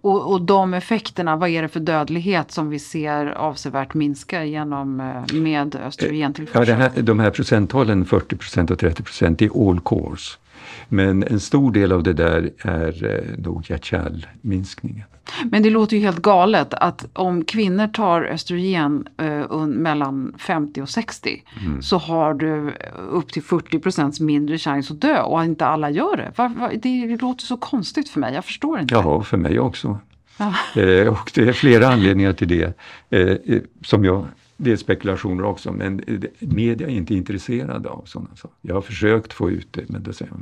Och, 0.00 0.32
och 0.32 0.42
de 0.42 0.74
effekterna, 0.74 1.36
vad 1.36 1.48
är 1.48 1.62
det 1.62 1.68
för 1.68 1.80
dödlighet 1.80 2.50
som 2.52 2.70
vi 2.70 2.78
ser 2.78 3.26
avsevärt 3.26 3.94
minska 3.94 4.44
genom 4.44 5.00
eh, 5.00 5.34
med 5.34 5.74
Ja, 5.74 5.86
östrogentillförsel? 5.86 6.66
det 6.66 6.74
här, 6.74 7.02
de 7.02 7.18
här 7.20 7.30
procenttalen, 7.30 8.04
40% 8.06 8.70
och 8.70 8.78
30 8.78 9.02
procent, 9.02 9.42
är 9.42 9.70
all 9.70 9.80
cause. 9.80 10.38
Men 10.88 11.22
en 11.22 11.40
stor 11.40 11.72
del 11.72 11.92
av 11.92 12.02
det 12.02 12.12
där 12.12 12.50
är 12.58 13.04
eh, 13.04 13.44
nog 13.44 13.70
hjärt-kärlminskningen. 13.70 15.04
Men 15.44 15.62
det 15.62 15.70
låter 15.70 15.96
ju 15.96 16.02
helt 16.02 16.22
galet 16.22 16.74
att 16.74 17.06
om 17.12 17.44
kvinnor 17.44 17.86
tar 17.86 18.22
östrogen 18.22 19.08
eh, 19.18 19.66
mellan 19.66 20.34
50 20.38 20.82
och 20.82 20.88
60 20.88 21.42
Mm. 21.66 21.82
så 21.82 21.98
har 21.98 22.34
du 22.34 22.72
upp 23.10 23.32
till 23.32 23.42
40 23.42 23.78
procents 23.78 24.20
mindre 24.20 24.58
chans 24.58 24.90
att 24.90 25.00
dö 25.00 25.20
och 25.20 25.44
inte 25.44 25.66
alla 25.66 25.90
gör 25.90 26.16
det. 26.16 26.32
Var, 26.36 26.48
var, 26.48 26.72
det 26.82 27.20
låter 27.20 27.44
så 27.44 27.56
konstigt 27.56 28.08
för 28.08 28.20
mig, 28.20 28.34
jag 28.34 28.44
förstår 28.44 28.80
inte. 28.80 28.94
Ja, 28.94 29.22
för 29.22 29.36
mig 29.36 29.60
också. 29.60 29.98
Ja. 30.36 30.80
Eh, 30.82 31.08
och 31.08 31.30
det 31.34 31.48
är 31.48 31.52
flera 31.52 31.88
anledningar 31.88 32.32
till 32.32 32.48
det. 32.48 32.78
Eh, 33.10 33.20
eh, 33.20 33.62
som 33.84 34.04
jag, 34.04 34.24
det 34.56 34.72
är 34.72 34.76
spekulationer 34.76 35.44
också, 35.44 35.72
men 35.72 36.00
media 36.38 36.86
är 36.86 36.92
inte 36.92 37.14
intresserade 37.14 37.88
av 37.88 38.02
sådana 38.04 38.36
saker. 38.36 38.56
Jag 38.60 38.74
har 38.74 38.82
försökt 38.82 39.32
få 39.32 39.50
ut 39.50 39.68
det, 39.70 39.88
men 39.88 40.02
det 40.02 40.12
säger 40.12 40.32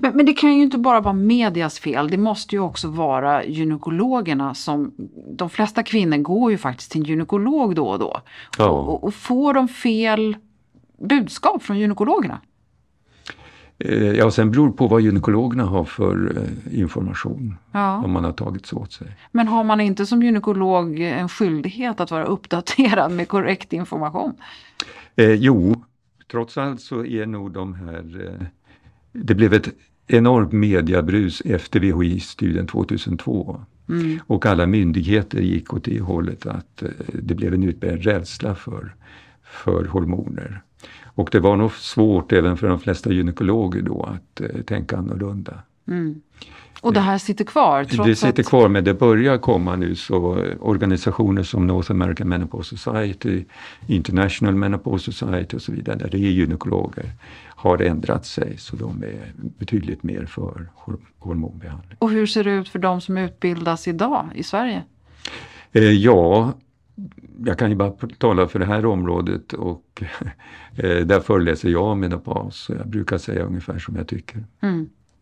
Men, 0.00 0.16
men 0.16 0.26
det 0.26 0.32
kan 0.32 0.56
ju 0.56 0.62
inte 0.62 0.78
bara 0.78 1.00
vara 1.00 1.14
medias 1.14 1.78
fel, 1.78 2.08
det 2.08 2.16
måste 2.16 2.54
ju 2.54 2.60
också 2.60 2.88
vara 2.88 3.44
gynekologerna 3.44 4.54
som, 4.54 4.92
de 5.28 5.50
flesta 5.50 5.82
kvinnor 5.82 6.16
går 6.16 6.50
ju 6.50 6.58
faktiskt 6.58 6.90
till 6.90 7.00
en 7.00 7.06
gynekolog 7.06 7.74
då 7.74 7.88
och 7.88 7.98
då. 7.98 8.20
Ja. 8.58 8.68
Och, 8.68 8.88
och, 8.88 9.04
och 9.04 9.14
får 9.14 9.54
de 9.54 9.68
fel 9.68 10.36
budskap 10.98 11.62
från 11.62 11.78
gynekologerna? 11.78 12.40
Eh, 13.78 14.12
Ja, 14.12 14.30
sen 14.30 14.50
beror 14.50 14.66
det 14.66 14.72
på 14.72 14.86
vad 14.86 15.00
gynekologerna 15.00 15.64
har 15.64 15.84
för 15.84 16.32
eh, 16.36 16.80
information. 16.80 17.56
Ja. 17.72 17.96
Om 18.04 18.10
man 18.12 18.24
har 18.24 18.32
tagit 18.32 18.66
så 18.66 18.76
åt 18.76 18.92
sig. 18.92 19.06
Men 19.32 19.48
har 19.48 19.64
man 19.64 19.80
inte 19.80 20.06
som 20.06 20.22
gynekolog 20.22 21.00
en 21.00 21.28
skyldighet 21.28 22.00
att 22.00 22.10
vara 22.10 22.24
uppdaterad 22.24 23.12
med 23.12 23.28
korrekt 23.28 23.72
information? 23.72 24.34
Eh, 25.16 25.32
jo, 25.32 25.84
trots 26.30 26.58
allt 26.58 26.80
så 26.80 27.04
är 27.04 27.26
nog 27.26 27.52
de 27.52 27.74
här... 27.74 28.26
Eh, 28.26 28.46
det 29.12 29.34
blev 29.34 29.52
ett 29.54 29.68
enormt 30.06 30.52
mediabrus 30.52 31.40
efter 31.44 31.80
VHI-studien 31.80 32.66
2002. 32.66 33.60
Och 34.26 34.46
alla 34.46 34.66
myndigheter 34.66 35.40
gick 35.40 35.74
åt 35.74 35.84
det 35.84 36.00
hållet 36.00 36.46
att 36.46 36.82
eh, 36.82 36.88
det 37.12 37.34
blev 37.34 37.54
en 37.54 37.62
utbredd 37.62 38.04
rädsla 38.04 38.54
för, 38.54 38.94
för 39.42 39.84
hormoner. 39.84 40.62
Och 41.16 41.28
det 41.32 41.40
var 41.40 41.56
nog 41.56 41.72
svårt 41.72 42.32
även 42.32 42.56
för 42.56 42.68
de 42.68 42.80
flesta 42.80 43.12
gynekologer 43.12 43.82
då 43.82 44.02
att 44.02 44.40
eh, 44.40 44.62
tänka 44.62 44.96
annorlunda. 44.96 45.54
Och 46.80 46.92
det 46.92 47.00
här 47.00 47.18
sitter 47.18 47.44
kvar? 47.44 47.84
Trots 47.84 48.08
Det 48.08 48.16
sitter 48.16 48.42
kvar 48.42 48.68
men 48.68 48.84
det 48.84 48.94
börjar 48.94 49.38
komma 49.38 49.76
nu 49.76 49.94
så 49.94 50.44
organisationer 50.60 51.42
som 51.42 51.66
North 51.66 51.90
American 51.90 52.28
Menopause 52.28 52.76
Society, 52.76 53.44
International 53.86 54.54
Menopause 54.54 55.12
Society 55.12 55.56
och 55.56 55.62
så 55.62 55.72
vidare, 55.72 55.96
där 55.96 56.08
det 56.10 56.16
är 56.16 56.30
gynekologer, 56.30 57.10
har 57.48 57.82
ändrat 57.82 58.26
sig 58.26 58.58
så 58.58 58.76
de 58.76 59.02
är 59.02 59.32
betydligt 59.58 60.02
mer 60.02 60.26
för 60.26 60.68
hor- 60.74 61.00
hormonbehandling. 61.18 61.96
Och 61.98 62.10
hur 62.10 62.26
ser 62.26 62.44
det 62.44 62.50
ut 62.50 62.68
för 62.68 62.78
de 62.78 63.00
som 63.00 63.18
utbildas 63.18 63.88
idag 63.88 64.28
i 64.34 64.42
Sverige? 64.42 64.82
Eh, 65.72 65.82
ja, 65.82 66.52
jag 67.44 67.58
kan 67.58 67.70
ju 67.70 67.76
bara 67.76 67.92
tala 68.18 68.48
för 68.48 68.58
det 68.58 68.64
här 68.66 68.86
området 68.86 69.52
och 69.52 70.02
eh, 70.76 71.06
där 71.06 71.20
föreläser 71.20 71.68
jag 71.68 71.84
om 71.84 72.00
menopaus. 72.00 72.56
Så 72.56 72.72
jag 72.72 72.88
brukar 72.88 73.18
säga 73.18 73.42
ungefär 73.44 73.78
som 73.78 73.96
jag 73.96 74.06
tycker. 74.08 74.44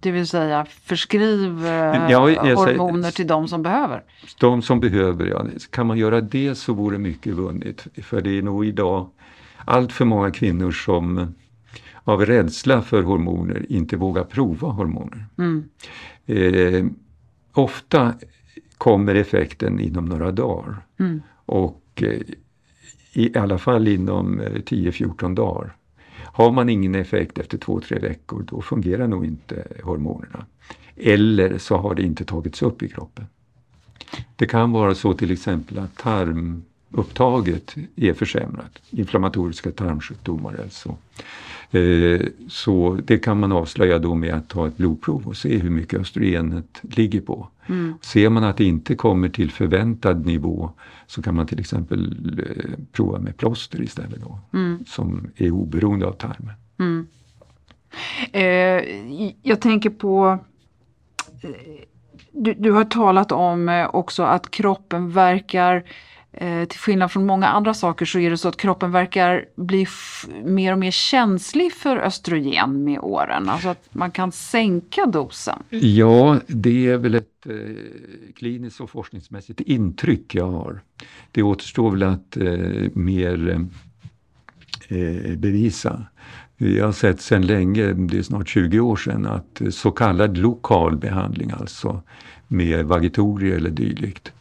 Det 0.00 0.10
vill 0.10 0.26
säga 0.26 0.64
förskriv 0.64 1.66
eh, 1.66 2.10
Ja, 2.10 2.26
säger- 2.26 2.54
hormoner 2.54 3.10
till 3.10 3.26
de 3.26 3.48
som 3.48 3.62
behöver. 3.62 4.02
De 4.40 4.62
som 4.62 4.80
behöver, 4.80 5.26
ja, 5.26 5.46
kan 5.70 5.86
man 5.86 5.98
göra 5.98 6.20
det 6.20 6.54
så 6.54 6.74
vore 6.74 6.98
mycket 6.98 7.34
vunnet. 7.34 7.86
För 8.02 8.20
det 8.20 8.38
är 8.38 8.42
nog 8.42 8.66
idag 8.66 9.08
allt 9.64 9.92
för 9.92 10.04
många 10.04 10.30
kvinnor 10.30 10.70
som 10.70 11.34
av 12.04 12.26
rädsla 12.26 12.82
för 12.82 13.02
hormoner 13.02 13.66
inte 13.68 13.96
vågar 13.96 14.24
prova 14.24 14.68
hormoner. 14.68 15.26
Eh, 16.26 16.84
ofta 17.52 18.14
kommer 18.78 19.14
effekten 19.14 19.80
inom 19.80 20.04
några 20.04 20.30
dagar. 20.32 20.76
Och 21.46 22.02
eh, 22.02 22.20
i 23.12 23.38
alla 23.38 23.58
fall 23.58 23.88
inom 23.88 24.40
eh, 24.40 24.52
10-14 24.52 25.34
dagar. 25.34 25.76
Har 26.16 26.52
man 26.52 26.68
ingen 26.68 26.94
effekt 26.94 27.38
efter 27.38 27.58
två, 27.58 27.80
tre 27.80 27.98
veckor 27.98 28.44
då 28.50 28.62
fungerar 28.62 29.06
nog 29.06 29.26
inte 29.26 29.66
hormonerna. 29.82 30.46
Eller 30.96 31.58
så 31.58 31.76
har 31.76 31.94
det 31.94 32.02
inte 32.02 32.24
tagits 32.24 32.62
upp 32.62 32.82
i 32.82 32.88
kroppen. 32.88 33.26
Det 34.36 34.46
kan 34.46 34.72
vara 34.72 34.94
så 34.94 35.14
till 35.14 35.30
exempel 35.30 35.78
att 35.78 35.96
tarmupptaget 35.96 37.74
är 37.96 38.14
försämrat. 38.14 38.82
Inflammatoriska 38.90 39.70
tarmsjukdomar 39.70 40.60
alltså. 40.62 40.88
så. 40.88 40.96
Så 42.48 42.98
det 43.04 43.18
kan 43.18 43.40
man 43.40 43.52
avslöja 43.52 43.98
då 43.98 44.14
med 44.14 44.34
att 44.34 44.48
ta 44.48 44.66
ett 44.66 44.76
blodprov 44.76 45.26
och 45.26 45.36
se 45.36 45.58
hur 45.58 45.70
mycket 45.70 46.00
östrogenet 46.00 46.80
ligger 46.82 47.20
på. 47.20 47.48
Ser 48.00 48.30
man 48.30 48.44
att 48.44 48.56
det 48.56 48.64
inte 48.64 48.94
kommer 48.94 49.28
till 49.28 49.50
förväntad 49.50 50.26
nivå 50.26 50.70
så 51.06 51.22
kan 51.22 51.34
man 51.34 51.46
till 51.46 51.60
exempel 51.60 52.30
eh, 52.38 52.78
prova 52.92 53.18
med 53.18 53.36
plåster 53.36 53.82
istället 53.82 54.20
då. 54.20 54.38
Som 54.86 55.30
är 55.36 55.50
oberoende 55.50 56.06
av 56.06 56.12
tarmen. 56.12 56.54
Mm. 56.78 57.06
Eh, 58.32 59.32
jag 59.42 59.60
tänker 59.60 59.90
på 59.90 60.38
eh, 61.42 61.50
du, 62.32 62.54
du 62.54 62.72
har 62.72 62.84
talat 62.84 63.32
om 63.32 63.68
eh, 63.68 63.94
också 63.94 64.22
att 64.22 64.50
kroppen 64.50 65.10
verkar 65.10 65.84
eh, 66.36 66.64
till 66.64 66.78
skillnad 66.78 67.12
från 67.12 67.26
många 67.26 67.48
andra 67.48 67.74
saker 67.74 68.06
så 68.06 68.18
är 68.18 68.30
det 68.30 68.36
så 68.36 68.48
att 68.48 68.56
kroppen 68.56 68.90
verkar 68.90 69.44
bli 69.56 69.86
mer 70.44 70.72
och 70.72 70.78
mer 70.78 70.90
känslig 70.90 71.72
för 71.72 71.96
östrogen 71.96 72.84
med 72.84 72.98
åren. 72.98 73.48
Alltså 73.48 73.68
att 73.68 73.88
man 73.90 74.10
kan 74.10 74.32
sänka 74.32 75.06
dosen. 75.06 75.62
Mm. 75.70 75.94
Ja, 75.94 76.40
det 76.46 76.86
är 76.86 76.96
väl 76.96 77.14
ett 77.14 77.46
eh, 77.46 77.54
kliniskt 78.36 78.80
och 78.80 78.90
forskningsmässigt 78.90 79.60
intryck 79.60 80.34
jag 80.34 80.50
har. 80.50 80.80
Det 81.32 81.42
återstår 81.42 81.90
väl 81.90 82.02
att 82.02 82.36
eh, 82.36 82.90
mer 82.92 83.48
eh, 84.88 84.98
eh 84.98 85.36
bevisa. 85.36 86.06
Jag 86.56 86.84
har 86.84 86.92
sett 86.92 87.20
sedan 87.20 87.46
länge, 87.46 87.92
det 87.92 88.18
är 88.18 88.22
snart 88.22 88.48
20 88.48 88.80
år 88.80 88.96
sedan, 88.96 89.26
att 89.26 89.62
så 89.70 89.90
kallad 89.90 90.38
lokal 90.38 90.96
behandling, 90.96 91.50
alltså 91.50 92.02
med 92.48 92.84
vagitorier 92.84 93.56
eller 93.56 93.70
dylikt, 93.70 94.32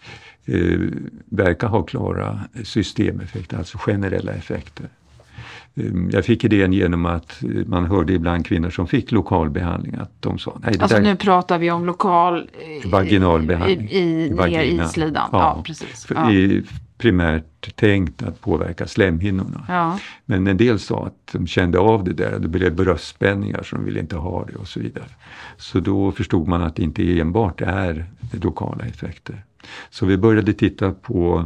eh, 0.46 0.80
verkar 1.30 1.68
ha 1.68 1.84
klara 1.84 2.40
systemeffekter, 2.64 3.58
alltså 3.58 3.78
generella 3.78 4.32
effekter. 4.32 4.86
Eh, 5.76 5.84
Jag 6.12 6.26
fick 6.26 6.44
idén 6.44 6.74
genom 6.74 7.06
att 7.06 7.44
eh, 7.44 7.50
man 7.68 7.86
hörde 7.86 8.14
ibland 8.14 8.46
kvinnor 8.46 8.70
som 8.70 8.88
fick 8.88 9.12
lokal 9.12 9.50
behandling 9.50 9.96
att 9.96 10.12
de 10.20 10.38
sa 10.40 10.60
nej 10.64 10.76
Alltså 10.80 11.00
nu 11.00 11.16
pratar 11.16 11.58
vi 11.58 11.72
om 11.72 11.86
lokal 11.86 12.50
eh, 12.84 12.90
Vaginal 12.90 13.42
behandling. 13.42 13.90
i, 13.90 14.00
i, 14.00 14.34
vagina. 14.34 14.84
i 14.86 14.88
slidan. 14.88 15.30
Ja, 15.32 15.62
precis. 15.66 16.06
För 16.06 16.16
Ja. 16.16 16.32
är 16.32 16.64
primärt 16.98 17.76
tänkt 17.76 18.24
att 18.24 18.42
påverka 18.42 18.88
slemhinnorna. 18.88 19.66
Ja. 19.68 20.00
Men 20.26 20.48
en 20.48 20.58
del 20.58 20.80
sa 20.80 21.06
att 21.06 21.30
de 21.34 21.48
kände 21.48 21.80
av 21.80 22.04
det 22.04 22.14
där, 22.14 22.40
det 22.40 22.48
blev 22.48 22.76
bröstspänningar 22.76 23.64
så 23.64 23.76
de 23.76 23.86
ville 23.86 24.00
inte 24.00 24.16
ha 24.16 24.46
det 24.46 24.56
och 24.56 24.68
så 24.68 24.80
vidare. 24.80 25.06
Så 25.58 25.80
då 25.80 26.12
förstod 26.12 26.48
man 26.48 26.62
att 26.62 26.76
det 26.76 26.84
inte 26.84 27.20
enbart 27.20 27.62
är 27.62 28.06
lokala 28.32 28.86
effekter. 28.86 29.44
Så 29.90 30.06
vi 30.06 30.18
började 30.18 30.54
titta 30.54 30.92
på, 30.92 31.46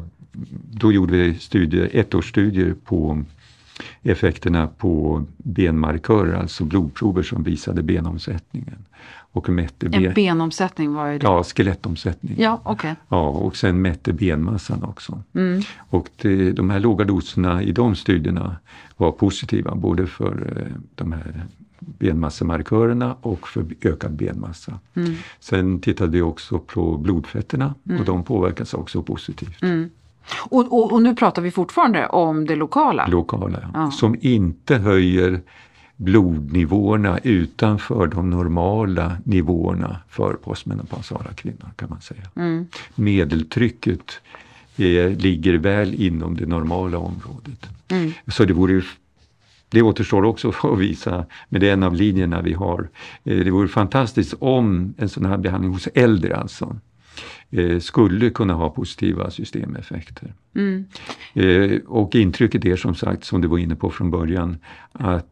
då 0.72 0.92
gjorde 0.92 1.14
vi 1.14 1.34
studier, 1.36 1.90
ettårsstudier 1.94 2.76
på 2.86 3.24
effekterna 4.04 4.68
på 4.68 5.24
benmarkörer, 5.38 6.34
alltså 6.34 6.64
blodprover 6.66 7.24
som 7.24 7.44
visade 7.44 7.84
benomsättningen. 7.84 8.86
Och 9.32 9.50
mätte 9.50 9.86
En 9.86 9.92
ben, 9.92 10.14
benomsättning 10.14 10.94
var 10.94 11.08
ju 11.08 11.20
det. 11.20 11.26
ja, 11.26 11.44
skelettomsättning. 11.44 12.36
Ja, 12.40 12.62
okej. 12.64 12.96
Ja, 13.10 13.28
och 13.30 13.56
sen 13.58 13.82
mätte 13.82 14.14
benmassan 14.14 14.84
också. 14.84 15.24
Mm. 15.34 15.62
Och 15.90 16.10
det, 16.22 16.52
de 16.52 16.70
här 16.70 16.80
låga 16.80 17.06
doserna 17.06 17.64
i 17.64 17.72
de 17.72 17.96
studierna 17.96 18.56
var 18.98 19.12
positiva 19.12 19.76
både 19.76 20.08
för 20.08 20.58
eh, 20.58 20.82
de 20.96 21.12
här 21.12 21.46
benmassemarkörerna 21.80 23.16
och 23.22 23.48
för 23.48 23.66
ökad 23.82 24.12
benmassa. 24.16 24.80
Mm. 24.96 25.16
Sen 25.40 25.80
tittade 25.80 26.12
vi 26.12 26.22
också 26.22 26.60
på 26.60 26.98
blodfetterna 26.98 27.76
och 28.00 28.06
de 28.06 28.24
påverkas 28.24 28.74
också 28.74 29.04
positivt. 29.04 29.62
Mm. 29.62 29.90
Och, 30.50 30.74
och, 30.74 30.92
och 30.92 31.02
nu 31.02 31.16
pratar 31.16 31.42
vi 31.42 31.52
fortfarande 31.52 32.08
om 32.08 32.46
det 32.46 32.56
lokala. 32.56 33.08
Lokala, 33.08 33.70
Ja. 33.74 33.92
som 33.92 34.16
inte 34.22 34.76
höjer 34.76 35.42
blodnivåerna 35.96 37.18
utanför 37.24 38.08
de 38.08 38.30
normala 38.30 39.18
nivåerna 39.24 39.98
för 40.10 40.34
postmenopausala 40.34 41.34
kvinnor 41.34 41.72
kan 41.76 41.90
man 41.90 42.02
säga. 42.02 42.22
Medeltrycket 42.96 44.12
är, 44.78 45.10
ligger 45.10 45.54
väl 45.54 45.94
inom 46.02 46.36
det 46.36 46.46
normala 46.46 46.98
området. 46.98 47.66
Mm. 47.88 48.12
Så 48.28 48.46
det 48.46 48.54
vore 48.54 48.82
det 49.70 49.82
återstår 49.82 50.26
också 50.26 50.50
att 50.64 50.80
visa, 50.80 51.26
men 51.50 51.62
det 51.62 51.70
är 51.70 51.74
en 51.74 51.84
av 51.84 51.96
linjerna 51.96 52.42
vi 52.42 52.54
har. 52.54 52.90
Eh, 53.24 53.38
det 53.40 53.52
vore 53.52 53.68
fantastiskt 53.68 54.34
om 54.40 54.94
en 54.98 55.10
sån 55.10 55.26
här 55.26 55.38
behandling 55.38 55.74
hos 55.74 55.88
äldre 55.88 56.36
alltså 56.36 56.80
eh, 57.52 57.80
skulle 57.80 58.30
kunna 58.30 58.54
ha 58.54 58.70
positiva 58.70 59.32
systemeffekter. 59.32 60.34
Mm. 60.56 60.86
Eh, 61.34 61.80
och 61.88 62.16
intrycket 62.16 62.66
är 62.66 62.76
som 62.76 62.96
sagt, 62.96 63.24
som 63.24 63.42
du 63.42 63.48
var 63.48 63.58
inne 63.58 63.76
på 63.76 63.90
från 63.90 64.12
början, 64.12 64.58
att 64.92 65.26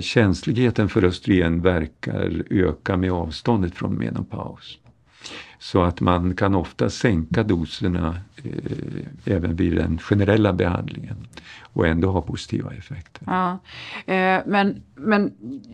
känsligheten 0.00 0.88
för 0.88 1.04
östrogen 1.04 1.60
verkar 1.60 2.42
öka 2.50 2.96
med 2.96 3.12
avståndet 3.12 3.74
från 3.74 3.94
menopaus. 3.94 4.78
Så 5.58 5.82
att 5.82 6.00
man 6.00 6.34
kan 6.34 6.54
ofta 6.54 6.90
sänka 6.90 7.42
doserna 7.42 8.16
eh, 8.44 9.34
även 9.34 9.56
vid 9.56 9.76
den 9.76 9.98
generella 9.98 10.52
behandlingen 10.52 11.16
och 11.72 11.86
ändå 11.86 12.10
ha 12.10 12.20
positiva 12.20 12.72
effekter. 12.74 13.22
Ja. 13.26 13.58
Eh, 14.14 14.40
men, 14.46 14.82
men 14.94 15.32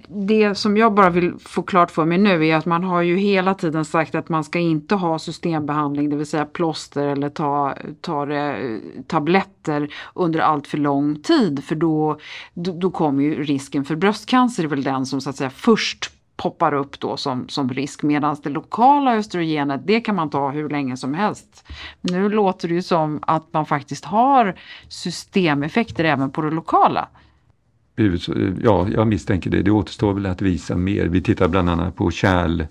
det 0.09 0.55
som 0.55 0.77
jag 0.77 0.95
bara 0.95 1.11
vill 1.11 1.33
få 1.39 1.63
klart 1.63 1.91
för 1.91 2.05
mig 2.05 2.19
nu 2.19 2.47
är 2.47 2.57
att 2.57 2.67
man 2.67 2.85
har 2.85 3.03
ju 3.03 3.17
hela 3.17 3.55
tiden 3.55 3.85
sagt 3.85 4.15
att 4.15 4.29
man 4.29 4.45
ska 4.45 4.59
inte 4.59 4.95
ha 4.95 5.19
systembehandling, 5.19 6.11
det 6.11 6.17
vill 6.17 6.27
säga 6.27 6.45
plåster 6.45 7.07
eller 7.07 7.29
ta, 7.29 7.77
ta 8.01 8.27
det, 8.27 8.81
tabletter 9.07 9.89
under 10.15 10.41
allt 10.41 10.67
för 10.67 10.79
lång 10.79 11.21
tid 11.23 11.65
för 11.65 11.75
då, 11.75 12.19
då, 12.55 12.73
då 12.73 12.91
kommer 12.91 13.23
ju 13.23 13.43
risken 13.43 13.85
för 13.85 13.97
bröstcancer 13.97 14.65
är 14.65 14.69
väl 14.69 14.83
den 14.83 15.07
som 15.07 15.21
så 15.21 15.31
att 15.31 15.37
säga 15.37 15.51
först 15.51 16.18
poppar 16.38 16.74
upp 16.74 17.01
då 17.01 17.16
som, 17.16 17.48
som 17.48 17.68
risk 17.68 18.03
medan 18.03 18.37
det 18.42 18.51
lokala 18.51 19.16
östrogenet 19.16 19.81
det 19.85 20.01
kan 20.01 20.14
man 20.14 20.31
ta 20.31 20.51
hur 20.51 20.68
länge 20.68 20.96
som 20.96 21.14
helst. 21.14 21.64
Men 22.01 22.22
nu 22.22 22.29
låter 22.29 22.68
det 22.68 22.74
ju 22.74 22.83
som 22.83 23.18
att 23.22 23.53
man 23.53 23.66
faktiskt 23.66 24.05
har 24.05 24.55
systemeffekter 24.88 26.05
även 26.05 26.31
på 26.31 26.42
det 26.42 26.51
lokala. 26.51 27.09
Ja, 28.62 28.88
jag 28.88 29.07
misstänker 29.07 29.51
det. 29.51 29.62
Det 29.62 29.70
återstår 29.70 30.12
väl 30.12 30.27
att 30.27 30.42
visa 30.42 30.77
mer. 30.77 31.07
Vi 31.07 31.22
tittar 31.22 31.48
bland 31.48 31.70
annat 31.70 31.96
på 31.96 32.11
kärl 32.11 32.66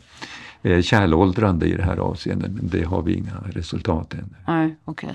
eh, 0.62 0.82
kärlåldrande 0.82 1.66
i 1.66 1.74
det 1.74 1.84
här 1.84 1.98
avseendet 1.98 2.52
men 2.52 2.68
det 2.68 2.84
har 2.84 3.02
vi 3.02 3.14
inga 3.14 3.44
resultat 3.46 4.14
ännu. 4.14 4.36
Nej, 4.48 4.76
okay. 4.86 5.10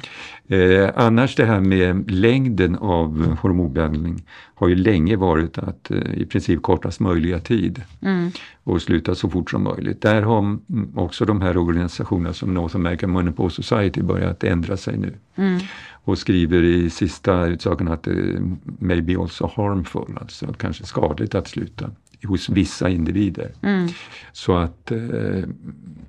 eh, 0.47 0.91
annars 0.97 1.37
det 1.37 1.45
här 1.45 1.61
med 1.61 2.11
längden 2.11 2.77
av 2.77 3.37
hormonbehandling 3.41 4.23
har 4.55 4.69
ju 4.69 4.75
länge 4.75 5.17
varit 5.17 5.59
att 5.59 5.91
eh, 5.91 6.15
i 6.15 6.27
princip 6.27 6.63
kortast 6.63 7.01
möjliga 7.01 7.39
tid 7.39 7.83
mm. 8.01 8.31
och 8.65 8.83
sluta 8.83 9.15
så 9.15 9.31
fort 9.31 9.51
som 9.51 9.63
möjligt. 9.63 10.03
Där 10.03 10.23
har 10.23 10.59
också 10.95 11.25
de 11.25 11.41
här 11.41 11.57
organisationerna 11.57 12.33
som 12.33 12.55
North 12.55 12.77
American 12.77 13.13
Menopause 13.13 13.63
Society 13.63 14.03
börjat 14.03 14.45
ändra 14.45 14.77
sig 14.77 14.99
nu. 14.99 15.15
Mm. 15.37 15.61
Och 16.05 16.19
skriver 16.19 16.63
i 16.63 16.91
sista 16.91 17.47
utsagan 17.47 17.89
att 17.89 18.03
det 18.03 18.43
may 18.79 19.01
be 19.01 19.21
also 19.21 19.51
harmful, 19.57 20.19
alltså 20.21 20.53
kanske 20.53 20.85
skadligt 20.85 21.35
att 21.35 21.49
sluta 21.49 21.91
hos 22.25 22.49
vissa 22.49 22.89
individer. 22.89 23.51
Mm. 23.63 23.89
Så 24.33 24.57
att 24.57 24.91
eh, 24.91 25.45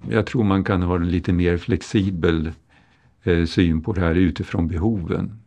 jag 0.09 0.25
tror 0.25 0.43
man 0.43 0.63
kan 0.63 0.81
ha 0.81 0.95
en 0.95 1.09
lite 1.09 1.33
mer 1.33 1.57
flexibel 1.57 2.51
eh, 3.23 3.45
syn 3.45 3.81
på 3.81 3.93
det 3.93 4.01
här 4.01 4.15
utifrån 4.15 4.67
behoven. 4.67 5.39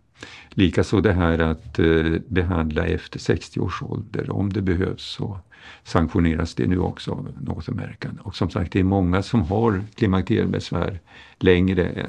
Likaså 0.50 1.00
det 1.00 1.12
här 1.12 1.38
att 1.38 1.78
eh, 1.78 2.14
behandla 2.28 2.86
efter 2.86 3.18
60 3.18 3.60
års 3.60 3.82
ålder 3.82 4.30
om 4.30 4.52
det 4.52 4.62
behövs 4.62 5.02
så 5.02 5.38
sanktioneras 5.84 6.54
det 6.54 6.66
nu 6.66 6.78
också 6.78 7.12
av 7.12 7.32
North 7.40 7.70
American. 7.70 8.18
Och 8.22 8.36
som 8.36 8.50
sagt 8.50 8.72
det 8.72 8.80
är 8.80 8.84
många 8.84 9.22
som 9.22 9.42
har 9.42 9.82
klimakteriebesvär 9.94 11.00
längre 11.38 12.06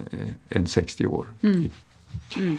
än 0.50 0.68
60 0.68 1.08
år. 1.08 1.28
Mm. 1.42 1.70
Mm. 2.36 2.58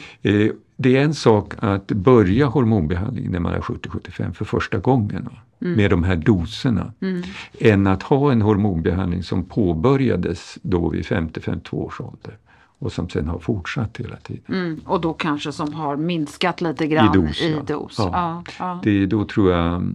Det 0.77 0.97
är 0.97 1.05
en 1.05 1.15
sak 1.15 1.55
att 1.59 1.87
börja 1.87 2.47
hormonbehandling 2.47 3.31
när 3.31 3.41
man 3.41 3.55
är 3.55 3.61
70-75 3.61 4.33
för 4.33 4.45
första 4.45 4.79
gången 4.79 5.29
mm. 5.61 5.77
med 5.77 5.91
de 5.91 6.05
här 6.05 6.17
doserna. 6.17 6.93
Mm. 7.01 7.23
Än 7.61 7.87
att 7.87 8.03
ha 8.03 8.33
en 8.33 8.43
hormonbehandling 8.43 9.23
som 9.23 9.45
påbörjades 9.45 10.59
då 10.63 10.89
vid 10.89 11.05
50-52 11.05 11.75
års 11.75 12.01
ålder 12.01 12.39
och 12.79 12.93
som 12.93 13.09
sen 13.09 13.29
har 13.29 13.39
fortsatt 13.39 13.97
hela 13.97 14.17
tiden. 14.17 14.55
Mm, 14.55 14.81
och 14.85 15.01
då 15.01 15.13
kanske 15.13 15.53
som 15.53 15.75
har 15.75 15.97
minskat 15.97 16.61
lite 16.61 16.87
grann 16.87 17.15
i 17.15 17.27
dos. 17.27 17.43
I 17.43 17.61
dos. 17.67 17.95
Ja. 17.99 18.11
Ja, 18.13 18.45
ja. 18.59 18.81
Det, 18.83 19.07
då 19.07 19.25
tror 19.25 19.53
jag 19.53 19.95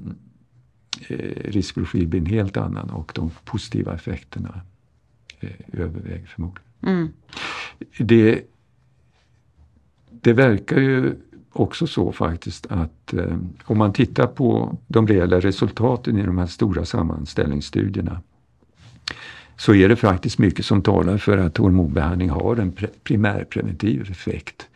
eh, 1.08 1.18
riskprofil 1.46 2.08
blir 2.08 2.20
en 2.20 2.26
helt 2.26 2.58
annan 2.58 2.90
och 2.90 3.12
de 3.16 3.32
positiva 3.46 3.94
effekterna 3.94 4.62
eh, 5.40 5.50
överväger 5.74 6.26
förmodligen. 6.26 6.70
Mm. 6.82 7.10
Det, 7.98 8.42
det 10.10 10.34
verkar 10.34 10.80
ju 10.80 11.16
också 11.54 11.88
så 11.88 12.12
faktiskt 12.12 12.66
att 12.70 13.14
eh, 13.14 13.38
om 13.64 13.78
man 13.78 13.94
tittar 13.94 14.28
på 14.28 14.78
de 14.88 15.08
reella 15.08 15.40
resultaten 15.40 16.18
i 16.18 16.24
de 16.24 16.38
här 16.38 16.46
stora 16.46 16.86
sammanställningsstudierna 16.86 18.22
så 19.58 19.74
är 19.74 19.90
det 19.90 19.96
faktiskt 19.96 20.38
mycket 20.38 20.66
som 20.66 20.82
talar 20.82 21.18
för 21.18 21.38
att 21.38 21.58
hormonbehandling 21.58 22.30
har 22.30 22.56
en 22.56 22.74
primärpreventiv 23.04 24.12
effekt 24.12 24.68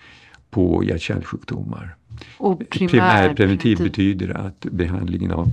på 0.50 0.84
hjärt-kärlsjukdomar. 0.84 1.96
Primär 2.38 2.88
Primärpreventiv 2.90 3.78
betyder 3.78 4.38
att 4.38 4.60
behandlingen 4.60 5.32
av 5.32 5.52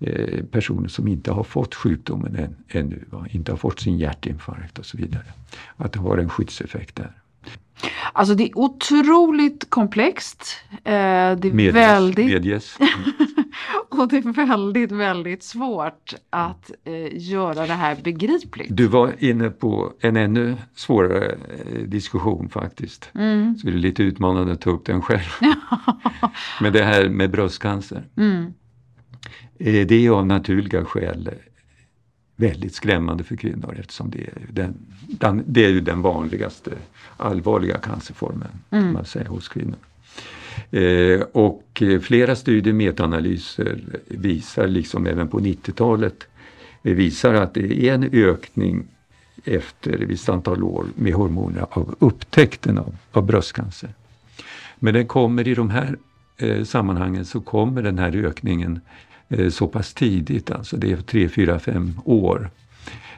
eh, 0.00 0.44
personer 0.44 0.88
som 0.88 1.08
inte 1.08 1.32
har 1.32 1.44
fått 1.44 1.74
sjukdomen 1.74 2.36
än, 2.36 2.56
ännu, 2.68 3.04
va? 3.10 3.26
inte 3.30 3.52
har 3.52 3.56
fått 3.56 3.80
sin 3.80 3.98
hjärtinfarkt 3.98 4.78
och 4.78 4.86
så 4.86 4.96
vidare. 4.96 5.24
Att 5.76 5.92
det 5.92 5.98
har 5.98 6.18
en 6.18 6.28
skyddseffekt 6.28 6.96
där. 6.96 7.12
Alltså 8.12 8.34
det 8.34 8.44
är 8.44 8.58
otroligt 8.58 9.70
komplext. 9.70 10.56
Eh, 10.70 10.80
det 10.84 11.48
är 11.48 11.52
medges, 11.52 11.74
väldigt... 11.74 12.26
Medges. 12.26 12.78
och 13.88 14.08
det 14.08 14.16
är 14.16 14.46
väldigt, 14.46 14.92
väldigt 14.92 15.42
svårt 15.42 16.14
att 16.30 16.70
eh, 16.84 17.08
göra 17.12 17.66
det 17.66 17.72
här 17.72 17.96
begripligt. 18.04 18.68
Du 18.70 18.86
var 18.86 19.12
inne 19.18 19.50
på 19.50 19.92
en 20.00 20.16
ännu 20.16 20.56
svårare 20.74 21.26
eh, 21.26 21.82
diskussion 21.82 22.48
faktiskt. 22.48 23.10
Mm. 23.14 23.58
Så 23.58 23.66
det 23.66 23.72
är 23.72 23.76
lite 23.76 24.02
utmanande 24.02 24.52
att 24.52 24.60
ta 24.60 24.70
upp 24.70 24.86
den 24.86 25.02
själv. 25.02 25.30
Men 26.60 26.72
det 26.72 26.84
här 26.84 27.08
med 27.08 27.30
bröstcancer. 27.30 28.04
Mm. 28.16 28.52
Det 29.58 29.92
är 29.92 30.10
av 30.10 30.26
naturliga 30.26 30.84
skäl 30.84 31.30
väldigt 32.36 32.74
skrämmande 32.74 33.24
för 33.24 33.36
kvinnor 33.36 33.76
eftersom 33.78 34.10
det 34.10 34.18
är 34.18 34.32
den, 34.48 34.74
den, 35.06 35.44
det 35.46 35.64
är 35.64 35.68
ju 35.68 35.80
den 35.80 36.02
vanligaste 36.02 36.70
allvarliga 37.16 37.78
cancerformen 37.78 38.50
mm. 38.70 38.92
man 38.92 39.04
säger, 39.04 39.26
hos 39.26 39.48
kvinnor. 39.48 39.78
Eh, 40.70 41.20
och 41.32 41.82
eh, 41.82 42.00
flera 42.00 42.36
studier, 42.36 42.74
metaanalyser 42.74 43.78
visar, 44.06 44.66
liksom 44.66 45.06
även 45.06 45.28
på 45.28 45.40
90-talet, 45.40 46.26
eh, 46.82 46.94
visar 46.94 47.34
att 47.34 47.54
det 47.54 47.88
är 47.88 47.94
en 47.94 48.10
ökning 48.12 48.86
efter 49.44 50.02
ett 50.02 50.08
visst 50.08 50.28
antal 50.28 50.62
år 50.62 50.86
med 50.94 51.12
hormoner 51.12 51.66
av 51.70 51.94
upptäckten 51.98 52.78
av, 52.78 52.96
av 53.12 53.26
bröstcancer. 53.26 53.90
Men 54.78 54.94
den 54.94 55.06
kommer 55.06 55.48
i 55.48 55.54
de 55.54 55.70
här 55.70 55.96
eh, 56.36 56.64
sammanhangen 56.64 57.24
så 57.24 57.40
kommer 57.40 57.82
den 57.82 57.98
här 57.98 58.16
ökningen 58.16 58.80
så 59.50 59.66
pass 59.66 59.94
tidigt, 59.94 60.50
alltså 60.50 60.76
det 60.76 60.92
är 60.92 60.96
3, 60.96 61.28
4, 61.28 61.58
5 61.58 62.00
år. 62.04 62.50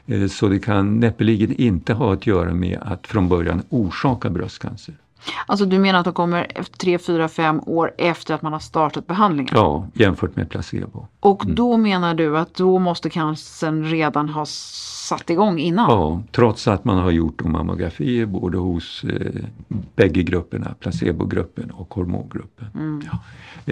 Eh, 0.09 0.27
så 0.27 0.47
det 0.47 0.59
kan 0.59 0.99
näppeligen 0.99 1.53
inte 1.53 1.93
ha 1.93 2.13
att 2.13 2.27
göra 2.27 2.53
med 2.53 2.79
att 2.81 3.07
från 3.07 3.29
början 3.29 3.63
orsaka 3.69 4.29
bröstcancer. 4.29 4.95
Alltså 5.45 5.65
du 5.65 5.79
menar 5.79 5.99
att 5.99 6.05
de 6.05 6.13
kommer 6.13 6.47
efter 6.55 6.77
3, 6.77 6.97
4, 6.97 7.27
5 7.27 7.61
år 7.65 7.91
efter 7.97 8.33
att 8.33 8.41
man 8.41 8.53
har 8.53 8.59
startat 8.59 9.07
behandlingen? 9.07 9.53
Ja, 9.55 9.87
jämfört 9.93 10.35
med 10.35 10.49
placebo. 10.49 11.07
Och 11.19 11.43
mm. 11.43 11.55
då 11.55 11.77
menar 11.77 12.13
du 12.13 12.37
att 12.37 12.53
då 12.53 12.79
måste 12.79 13.09
cancern 13.09 13.83
redan 13.83 14.29
ha 14.29 14.45
satt 14.45 15.29
igång 15.29 15.59
innan? 15.59 15.89
Ja, 15.89 16.23
trots 16.31 16.67
att 16.67 16.85
man 16.85 16.97
har 16.97 17.11
gjort 17.11 17.43
mammografier 17.43 18.25
både 18.25 18.57
hos 18.57 19.03
eh, 19.03 19.43
bägge 19.95 20.23
grupperna, 20.23 20.75
placebogruppen 20.79 21.71
och 21.71 21.93
hormongruppen. 21.93 22.67
Mm. 22.75 23.01
Ja. 23.11 23.19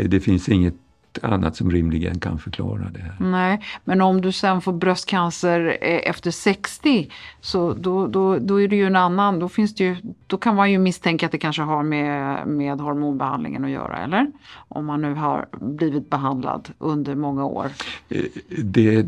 Eh, 0.02 0.10
det 0.10 0.20
finns 0.20 0.50
inget 0.50 0.76
annat 1.24 1.56
som 1.56 1.72
rimligen 1.72 2.20
kan 2.20 2.40
förklara 2.40 2.90
det 2.94 3.00
här. 3.00 3.16
Nej, 3.20 3.62
men 3.84 4.02
om 4.02 4.22
du 4.22 4.32
sen 4.32 4.62
får 4.62 4.74
bröstcancer 4.74 5.78
eh, 5.82 6.10
efter 6.10 6.32
60 6.32 7.10
så 7.42 7.74
då, 7.74 8.08
då, 8.08 8.40
då 8.40 8.62
är 8.62 8.68
det 8.68 8.76
ju 8.76 8.86
en 8.86 8.96
annan, 8.96 9.40
då, 9.40 9.50
finns 9.50 9.76
det 9.76 9.84
ju, 9.84 9.96
då 10.28 10.38
kan 10.38 10.56
man 10.56 10.72
ju 10.72 10.78
misstänka 10.78 11.26
att 11.26 11.32
det 11.32 11.38
kanske 11.38 11.62
har 11.62 11.84
med, 11.84 12.48
med 12.48 12.82
hormonbehandlingen 12.82 13.66
att 13.66 13.72
göra, 13.72 13.98
eller? 13.98 14.32
Om 14.54 14.86
man 14.86 15.02
nu 15.02 15.14
har 15.14 15.48
blivit 15.52 16.10
behandlad 16.10 16.70
under 16.78 17.16
många 17.16 17.46
år. 17.46 17.72
Eh, 18.10 18.24
det, 18.64 19.06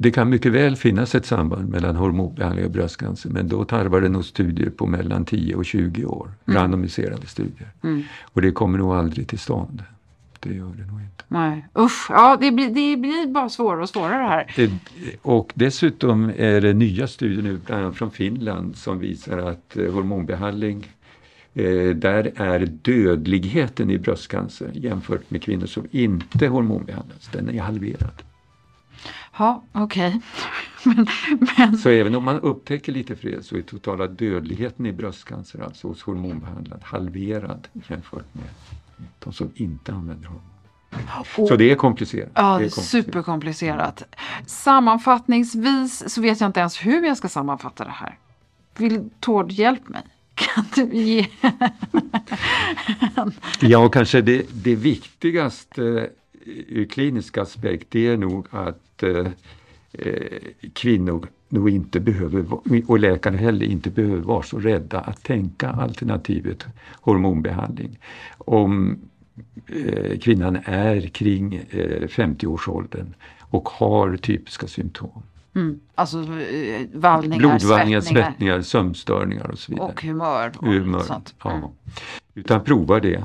det 0.00 0.10
kan 0.10 0.28
mycket 0.28 0.52
väl 0.52 0.76
finnas 0.76 1.14
ett 1.14 1.26
samband 1.26 1.68
mellan 1.68 1.96
hormonbehandling 1.96 2.64
och 2.64 2.70
bröstcancer 2.70 3.30
men 3.30 3.48
då 3.48 3.64
tarvar 3.64 4.00
det 4.00 4.08
nog 4.08 4.24
studier 4.24 4.70
på 4.70 4.86
mellan 4.86 5.24
10 5.24 5.54
och 5.54 5.64
20 5.64 6.04
år, 6.04 6.30
mm. 6.46 6.60
randomiserade 6.60 7.26
studier. 7.26 7.68
Mm. 7.82 8.02
Och 8.22 8.42
det 8.42 8.50
kommer 8.50 8.78
nog 8.78 8.92
aldrig 8.92 9.28
till 9.28 9.38
stånd. 9.38 9.82
Det 10.40 10.54
gör 10.54 10.74
det 10.76 10.86
nog 10.86 11.00
inte. 11.00 11.24
Nej, 11.28 11.66
usch, 11.78 12.06
ja 12.10 12.36
det 12.40 12.50
blir, 12.50 12.68
det 12.68 12.96
blir 12.96 13.26
bara 13.26 13.48
svårare 13.48 13.82
och 13.82 13.88
svårare 13.88 14.22
här. 14.22 14.70
Och 15.22 15.52
dessutom 15.54 16.32
är 16.36 16.60
det 16.60 16.72
nya 16.72 17.06
studier 17.06 17.42
nu, 17.42 17.60
bland 17.66 17.82
annat 17.84 17.96
från 17.96 18.10
Finland, 18.10 18.76
som 18.76 18.98
visar 18.98 19.38
att 19.38 19.76
eh, 19.76 19.92
hormonbehandling 19.92 20.86
Eh, 21.58 21.94
där 21.96 22.32
är 22.36 22.66
dödligheten 22.66 23.90
i 23.90 23.98
bröstcancer 23.98 24.70
jämfört 24.74 25.30
med 25.30 25.42
kvinnor 25.42 25.66
som 25.66 25.86
inte 25.90 26.46
hormonbehandlas, 26.46 27.28
den 27.32 27.48
är 27.48 27.60
halverad. 27.60 28.22
Ja, 29.38 29.64
okej. 29.72 30.08
Okay. 30.08 30.20
men, 30.94 31.06
men... 31.56 31.78
Så 31.78 31.88
även 31.88 32.14
om 32.14 32.24
man 32.24 32.40
upptäcker 32.40 32.92
lite 32.92 33.16
fler 33.16 33.40
så 33.40 33.56
är 33.56 33.62
totala 33.62 34.06
dödligheten 34.06 34.86
i 34.86 34.92
bröstcancer, 34.92 35.60
alltså 35.60 35.88
hos 35.88 36.02
hormonbehandlad, 36.02 36.80
halverad 36.82 37.68
jämfört 37.88 38.34
med 38.34 38.44
de 39.18 39.32
som 39.32 39.52
inte 39.54 39.92
använder 39.92 40.28
hormon. 40.28 41.48
Så 41.48 41.56
det 41.56 41.70
är 41.70 41.74
komplicerat. 41.74 42.30
Ja, 42.34 42.42
det 42.42 42.46
är 42.46 42.70
komplicerat. 42.70 43.04
superkomplicerat. 43.04 44.02
Sammanfattningsvis 44.46 46.14
så 46.14 46.20
vet 46.20 46.40
jag 46.40 46.48
inte 46.48 46.60
ens 46.60 46.86
hur 46.86 47.06
jag 47.06 47.16
ska 47.16 47.28
sammanfatta 47.28 47.84
det 47.84 47.90
här. 47.90 48.18
Vill 48.76 49.10
Tord 49.20 49.52
hjälp 49.52 49.88
mig? 49.88 50.02
Kan 50.34 50.64
du 50.74 50.96
ge 50.96 51.26
Ja, 53.60 53.88
kanske 53.88 54.20
det, 54.20 54.46
det 54.50 54.74
viktigaste 54.74 56.10
ur 56.68 56.84
klinisk 56.84 57.38
aspekt 57.38 57.86
det 57.90 58.06
är 58.06 58.16
nog 58.16 58.46
att 58.50 59.02
eh, 59.02 59.26
eh, 59.92 60.38
kvinnor 60.72 61.28
nog 61.48 61.70
inte 61.70 62.00
behöver, 62.00 62.44
och 62.86 62.98
läkare 62.98 63.36
heller 63.36 63.66
inte 63.66 63.90
behöver 63.90 64.18
vara 64.18 64.42
så 64.42 64.58
rädda 64.58 65.00
att 65.00 65.22
tänka 65.22 65.70
alternativet 65.70 66.66
hormonbehandling. 67.00 67.98
Om 68.38 68.98
eh, 69.66 70.18
kvinnan 70.18 70.58
är 70.64 71.00
kring 71.00 71.54
eh, 71.54 72.08
50-årsåldern 72.08 73.14
och 73.40 73.68
har 73.68 74.16
typiska 74.16 74.66
symptom. 74.66 75.22
Mm. 75.54 75.80
Alltså 75.94 76.18
eh, 76.18 76.86
vallningar, 76.92 77.38
Blodvallningar, 77.38 78.00
svettningar. 78.00 78.26
svettningar, 78.26 78.60
sömnstörningar 78.60 79.50
och 79.50 79.58
så 79.58 79.72
vidare. 79.72 79.88
Och 79.88 80.02
humör. 80.02 80.52
Och 80.58 80.66
humör 80.66 81.00
sånt. 81.00 81.34
Mm. 81.44 81.60
Ja. 81.60 81.72
Utan 82.34 82.64
prova 82.64 83.00
det 83.00 83.24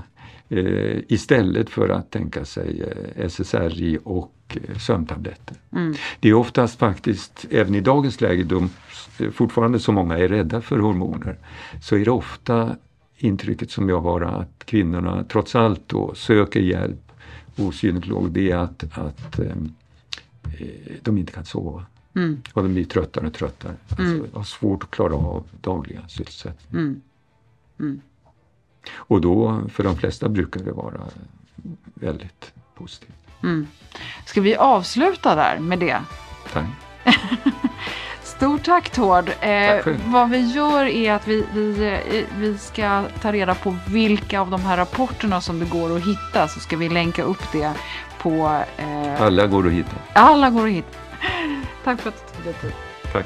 eh, 0.50 1.02
istället 1.08 1.70
för 1.70 1.90
att 1.90 2.12
tänka 2.12 2.46
sig 2.46 2.82
eh, 2.82 3.26
SSRI 3.30 4.00
och 4.04 4.34
eh, 4.56 4.78
sömntabletter. 4.78 5.58
Mm. 5.72 5.94
Det 6.20 6.30
är 6.30 6.34
oftast 6.34 6.80
faktiskt, 6.80 7.46
även 7.50 7.76
i 7.76 7.82
dagens 7.82 8.22
läge, 8.22 8.44
då 8.44 8.68
fortfarande 9.32 9.80
så 9.80 9.92
många 9.92 10.18
är 10.18 10.28
rädda 10.28 10.62
för 10.62 10.80
hormoner, 10.80 11.38
så 11.82 11.96
är 11.96 12.06
det 12.06 12.12
ofta 12.12 12.76
intrycket 13.18 13.72
som 13.72 13.90
jag 13.90 14.02
har 14.02 14.22
att 14.22 14.66
kvinnorna 14.66 15.24
trots 15.30 15.56
allt 15.56 15.82
då 15.88 16.16
söker 16.16 16.60
hjälp 16.60 17.12
hos 17.56 17.84
gynekolog, 17.84 18.32
det 18.32 18.52
är 18.52 18.58
att, 18.58 18.84
att 18.98 19.40
eh, 19.40 19.56
de 21.02 21.18
inte 21.18 21.32
kan 21.32 21.46
sova. 21.46 21.86
Mm. 22.16 22.42
Och 22.54 22.64
de 22.64 22.74
blir 22.74 22.86
tröttare 22.86 23.28
och 23.28 23.34
tröttare. 23.34 23.76
Alltså, 23.90 24.04
mm. 24.04 24.28
har 24.34 24.44
svårt 24.44 24.84
att 24.84 24.92
klara 24.92 25.14
av 25.14 25.44
dagliga 25.62 26.08
sysselsättningar. 26.08 26.86
Mm. 26.86 27.02
Mm. 27.80 28.02
Och 28.96 29.22
då, 29.22 29.64
för 29.70 29.84
de 29.84 29.98
flesta 29.98 30.30
brukar 30.30 30.64
det 30.64 30.72
vara 30.72 31.02
väldigt 31.94 32.54
positivt. 32.76 33.23
Mm. 33.44 33.68
Ska 34.26 34.42
vi 34.42 34.56
avsluta 34.56 35.36
där 35.36 35.60
med 35.60 35.80
det? 35.80 35.98
Tack. 36.54 36.66
Stort 38.24 38.64
tack 38.64 38.90
Tord. 38.90 39.32
Eh, 39.42 39.88
vad 40.06 40.30
vi 40.30 40.52
gör 40.52 40.86
är 40.86 41.14
att 41.14 41.28
vi, 41.28 41.46
vi, 41.54 41.88
eh, 41.88 42.38
vi 42.38 42.58
ska 42.58 43.04
ta 43.22 43.32
reda 43.32 43.56
på 43.56 43.78
vilka 43.88 44.42
av 44.42 44.50
de 44.50 44.62
här 44.62 44.78
rapporterna 44.78 45.42
som 45.42 45.60
det 45.60 45.66
går 45.66 45.96
att 45.98 46.06
hitta. 46.06 46.48
Så 46.48 46.60
ska 46.60 46.78
vi 46.78 46.90
länka 46.90 47.24
upp 47.24 47.52
det 47.52 47.72
på... 48.18 48.64
Eh... 48.78 49.22
Alla 49.22 49.48
går 49.48 49.68
att 49.68 49.74
hitta. 49.74 49.96
Alla 50.14 50.50
går 50.50 50.68
att 50.68 50.74
hitta. 50.74 50.98
tack 51.84 52.02
för 52.02 52.10
att 52.10 52.28
du 52.28 52.36
tog 52.36 52.46
dig 52.46 52.54
tid. 52.54 52.74
Tack. 53.14 53.26